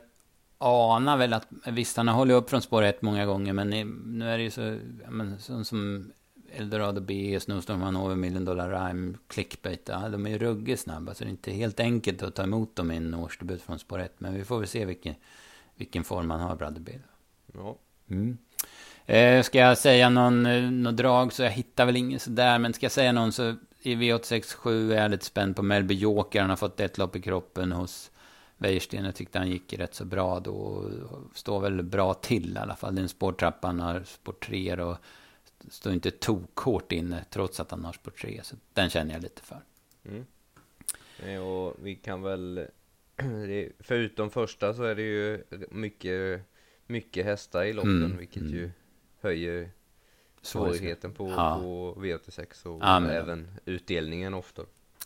[0.58, 3.70] anar väl att, visst han har hållit upp från spår 1 många gånger, men
[4.18, 4.78] nu är det ju så,
[5.08, 6.12] men, som, som
[6.52, 11.24] Eldorado B, Snowstorm Hanover, Million Dollar Rhyme, Clickbait, ja, de är ju ruggigt snabba, så
[11.24, 14.14] det är inte helt enkelt att ta emot dem i en årsdebut från spår 1,
[14.18, 15.14] men vi får väl se vilken,
[15.76, 17.00] vilken form han har, Brother Bill.
[17.52, 17.76] Ja.
[18.10, 18.38] Mm.
[19.06, 22.72] Eh, ska jag säga någon, eh, någon drag så jag hittar väl ingen sådär, men
[22.72, 26.50] ska jag säga någon så i V867 är jag lite spänd på Melby Joker, han
[26.50, 28.10] har fått ett lopp i kroppen hos
[28.62, 30.90] Wäjersten, jag tyckte han gick rätt så bra då.
[31.34, 32.94] Står väl bra till i alla fall.
[32.94, 34.96] Den spårtrappan har spår 3 och
[35.70, 38.40] står inte tok inne trots att han har spår 3.
[38.42, 39.60] Så den känner jag lite för.
[40.04, 40.26] Mm.
[41.42, 42.66] Och vi kan väl,
[43.78, 46.40] förutom första så är det ju mycket,
[46.92, 48.16] mycket hästar i loppen, mm.
[48.16, 48.54] vilket mm.
[48.54, 48.70] ju
[49.20, 49.70] höjer
[50.42, 51.58] svårigheten på, ja.
[51.62, 54.62] på V86 och ja, även utdelningen ofta.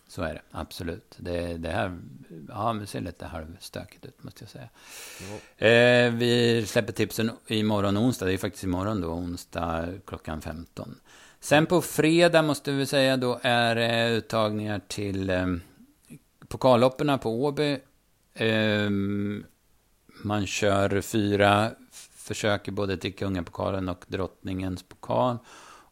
[0.08, 1.14] Så är det, absolut.
[1.16, 1.98] Det, det här
[2.48, 4.68] ja, det ser lite halvstökigt ut, måste jag säga.
[5.58, 8.26] Eh, vi släpper tipsen imorgon onsdag.
[8.26, 11.00] Det är faktiskt imorgon då, onsdag klockan 15.
[11.40, 15.46] Sen på fredag måste vi säga då är det uttagningar till eh,
[16.48, 17.78] pokallopperna på Åby.
[18.34, 18.90] Eh,
[20.22, 21.70] man kör fyra
[22.26, 25.38] försök i både till Kungapokalen och Drottningens pokal.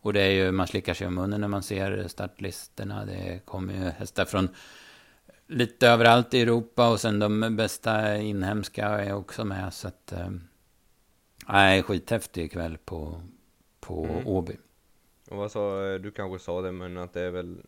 [0.04, 3.04] Och det är ju, man slickar sig om munnen när man ser startlistorna.
[3.04, 4.48] Det kommer ju hästar från
[5.46, 9.74] lite överallt i Europa och sen de bästa inhemska är också med.
[9.74, 10.30] Så att, eh,
[11.48, 13.20] nej, skithäftig kväll på,
[13.80, 14.26] på mm.
[14.26, 14.56] Åby.
[15.30, 17.62] Och vad sa, du kanske sa det, men att det är väl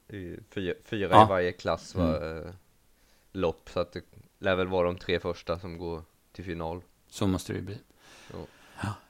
[0.50, 1.24] fyra, fyra ja.
[1.24, 2.46] i varje klass va, mm.
[2.46, 2.52] Eh,
[3.32, 3.70] lopp.
[3.70, 4.02] Så att det
[4.38, 6.02] lär väl vara de tre första som går
[6.36, 6.82] till final.
[7.08, 7.78] Så måste det ju bli.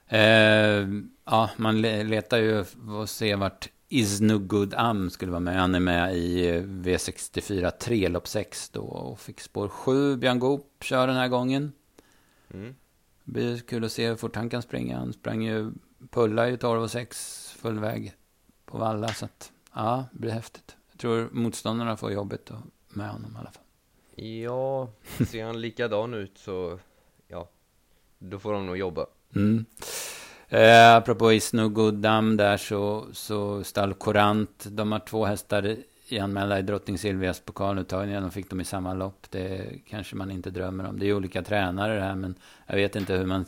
[0.08, 0.88] Eh,
[1.24, 5.60] ja, man letar ju och ser vart Isnugud Am skulle vara med.
[5.60, 10.16] Han är med i eh, V64 3, lopp 6 då och fick spår 7.
[10.16, 11.72] Björn Goop kör den här gången.
[12.54, 12.74] Mm.
[13.24, 14.98] Det blir kul att se hur fort han kan springa.
[14.98, 15.72] Han sprang ju,
[16.10, 18.14] pulla ju 12 och 6 full väg
[18.64, 19.08] på Valla.
[19.08, 20.76] Så att, ja, det blir häftigt.
[20.90, 22.50] Jag tror motståndarna får jobbet
[22.88, 23.62] med honom i alla fall.
[24.24, 24.88] Ja,
[25.28, 26.95] ser han likadan ut så, ja,
[28.30, 29.06] då får de nog jobba.
[29.36, 29.64] Mm.
[30.48, 34.66] Eh, apropå Isno Guddam där så, så stall Korant.
[34.70, 35.76] De har två hästar
[36.08, 38.20] i anmälda i Drottning Silvias pokaluttagningar.
[38.20, 39.26] De fick dem i samma lopp.
[39.30, 40.98] Det kanske man inte drömmer om.
[40.98, 42.34] Det är olika tränare det här, men
[42.66, 43.44] jag vet inte hur man...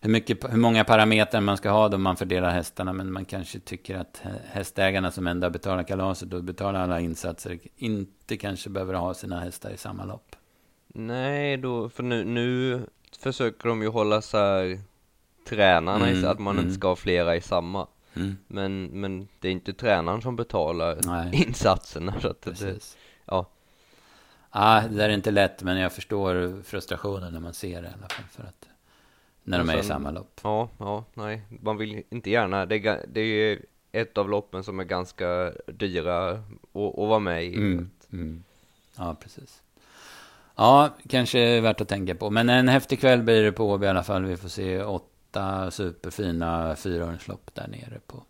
[0.00, 3.60] Hur, mycket, hur många parametrar man ska ha då man fördelar hästarna, men man kanske
[3.60, 9.14] tycker att hästägarna som ändå betalar kalaset och betalar alla insatser inte kanske behöver ha
[9.14, 10.36] sina hästar i samma lopp.
[10.98, 12.80] Nej, då, för nu, nu
[13.18, 14.80] försöker de ju hålla så här
[15.48, 16.64] tränarna, mm, att man mm.
[16.64, 17.86] inte ska ha flera i samma.
[18.16, 18.36] Mm.
[18.46, 21.30] Men, men det är inte tränaren som betalar Nej.
[21.46, 22.20] insatserna.
[22.20, 23.46] Så att det, ja.
[24.50, 27.92] Ah, det där är inte lätt, men jag förstår frustrationen när man ser det i
[27.92, 28.24] alla fall.
[28.30, 28.68] För att,
[29.42, 30.40] när de sen, är i samma lopp.
[30.42, 31.42] Ja, ja, nej.
[31.48, 32.66] Man vill inte gärna.
[32.66, 33.58] Det, det är
[33.92, 36.38] ett av loppen som är ganska dyra att,
[36.72, 37.56] att vara med i.
[37.56, 38.44] Mm, mm.
[38.96, 39.62] Ja, precis.
[40.56, 42.30] Ja, kanske värt att tänka på.
[42.30, 44.24] Men en häftig kväll blir det på Åby i alla fall.
[44.24, 48.22] Vi får se åtta superfina fyrahjulslopp där nere på,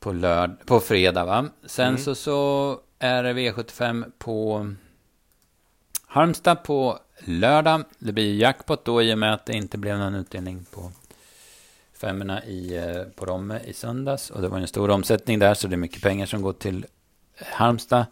[0.00, 1.24] på, lörd, på fredag.
[1.24, 1.48] Va?
[1.66, 2.00] Sen mm.
[2.00, 4.68] så, så är det V75 på
[6.06, 7.84] Halmstad på lördag.
[7.98, 10.92] Det blir jackpot då i och med att det inte blev någon utdelning på
[11.92, 14.30] femmorna i, eh, på Romme i söndags.
[14.30, 16.86] Och det var en stor omsättning där så det är mycket pengar som går till
[17.40, 18.06] Halmstad.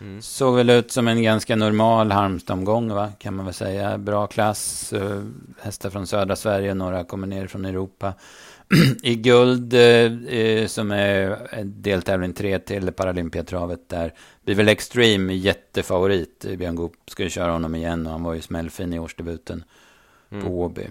[0.00, 0.22] Mm.
[0.22, 3.12] Såg väl ut som en ganska normal Halmstad-omgång, va?
[3.18, 3.98] kan man väl säga.
[3.98, 5.24] Bra klass, uh,
[5.60, 8.14] hästar från södra Sverige, några kommer ner från Europa.
[9.02, 16.46] I guld, uh, som är deltävling 3 till Paralympiatravet där, blir väl Extreme jättefavorit.
[16.58, 19.64] Björn Goop ska ju köra honom igen och han var ju smällfin i årsdebuten
[20.30, 20.44] mm.
[20.44, 20.86] på Åby.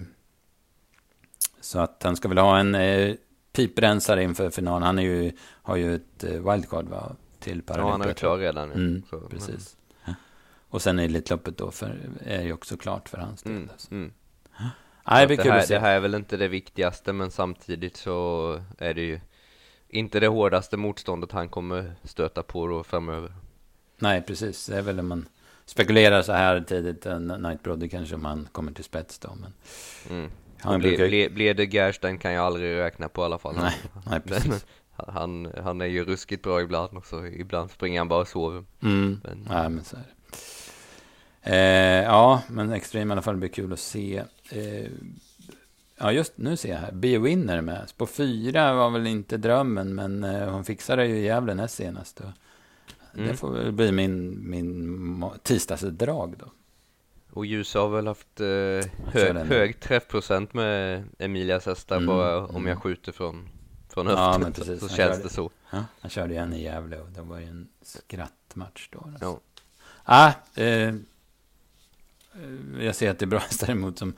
[1.60, 3.14] Så att han ska väl ha en uh,
[3.52, 4.82] piprensar inför finalen.
[4.82, 5.32] Han är ju,
[5.62, 7.16] har ju ett eh, wildcard va?
[7.40, 8.74] Till Ja, han är klar redan nu.
[8.74, 9.76] Mm, så, men- precis.
[10.68, 13.52] Och sen Elitloppet då för, är ju också klart för hans del.
[13.52, 13.92] Mm, alltså.
[13.92, 14.12] mm.
[15.06, 15.66] Nej, det här.
[15.68, 19.20] Det här är väl inte det viktigaste, men samtidigt så är det ju
[19.88, 23.32] inte det hårdaste motståndet han kommer stöta på då framöver.
[23.98, 24.66] Nej, precis.
[24.66, 25.28] Det är väl om man
[25.64, 27.06] spekulerar så här tidigt.
[27.06, 29.36] En Night Brother kanske om han kommer till spets då.
[29.40, 29.52] Men
[30.10, 30.30] Mm.
[30.60, 33.56] han blir, brukar blir, blir det Gerstein kan jag aldrig räkna på i alla fall.
[33.56, 33.74] Nej,
[34.10, 34.66] nej, precis.
[35.08, 37.26] Han, han är ju ruskigt bra ibland också.
[37.26, 38.64] Ibland springer han bara och sover.
[38.82, 39.20] Mm.
[39.24, 40.06] Men, Nej, men så är det.
[41.42, 44.22] Eh, ja, men Extreme i alla fall blir kul att se.
[44.50, 44.90] Eh,
[45.98, 46.92] ja, just nu ser jag här.
[46.92, 47.92] Be Winner med.
[47.96, 52.20] På fyra var väl inte drömmen, men eh, hon fixade ju i Gävle näst senast.
[52.20, 52.26] Och
[53.14, 53.36] Det Mm.
[53.36, 56.46] får väl bli min, min tisdagsdrag då.
[57.32, 62.56] och Ljus har väl haft eh, hög, hög träffprocent med Emilias hästar Mm, bara mm.
[62.56, 63.48] om jag skjuter från,
[63.92, 64.42] från Ja, höften.
[64.42, 64.80] men precis.
[64.80, 65.50] så Han känns körde- det så.
[65.70, 68.98] Ja, han körde igen i Gävle och det var ju en skrattmatch då.
[68.98, 69.24] Alltså.
[69.24, 69.40] Ja.
[70.04, 70.94] Ah, eh,
[72.80, 74.14] jag ser att det är bra hästar emot som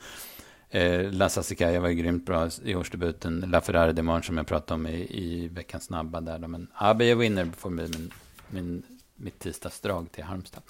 [0.69, 3.39] eh, La Sassicaia var ju grymt bra i årsdebuten.
[3.47, 6.39] La Ferrari de Marne som jag pratade om i, i veckans snabba där.
[6.39, 8.11] Men ah, Be a Winner får bli min,
[8.49, 8.83] min,
[9.15, 10.63] mitt tisdagsdrag till Halmstad.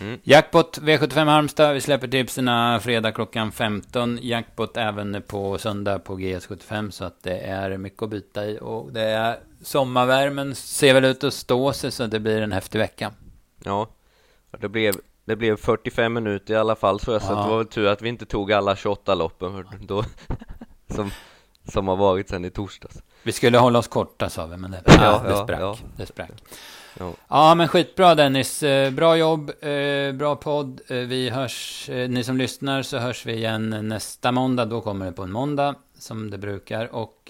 [0.00, 0.18] Mm.
[0.22, 1.74] Jackpot V75 Halmstad.
[1.74, 4.18] Vi släpper tipsen fredag klockan 15.
[4.22, 6.90] Jackpot även på söndag på GS75.
[6.90, 8.58] Så att det är mycket att byta i.
[8.60, 12.78] Och det är sommarvärmen ser väl ut att stå sig så det blir en häftig
[12.78, 13.12] vecka.
[13.64, 13.88] Ja,
[14.60, 17.38] det blev, det blev 45 minuter i alla fall så jag så Ja.
[17.38, 20.04] att det var väl tur att vi inte tog alla 28 loppen för då,
[20.94, 21.10] som,
[21.72, 23.02] som har varit sedan i torsdags.
[23.22, 25.60] Vi skulle hålla oss korta sa vi, men det, Ja, ja, det ja, sprack.
[25.60, 25.76] ja.
[25.96, 26.30] Det sprack.
[26.98, 27.12] Ja.
[27.28, 28.62] Ja, men skitbra Dennis.
[28.62, 30.80] Eh, Bra jobb, eh, bra podd.
[30.88, 34.64] Eh, Vi hörs, ni som lyssnar så hörs vi igen nästa måndag.
[34.64, 36.94] Då kommer det på en måndag som det brukar.
[36.94, 37.22] Och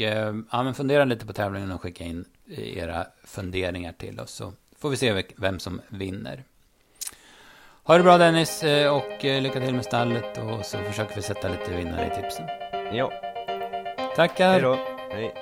[0.51, 2.25] ja, men fundera lite på tävlingen och skicka in
[2.57, 4.31] era funderingar till oss.
[4.31, 6.45] Så får vi se vem som vinner.
[7.85, 11.77] Ha det bra Dennis och lycka till med stallet och så försöker vi sätta lite
[11.77, 12.47] vinnare i tipsen.
[12.97, 13.13] Ja,
[14.17, 14.51] Tackar!
[14.53, 14.79] hej då.
[15.11, 15.35] Hej.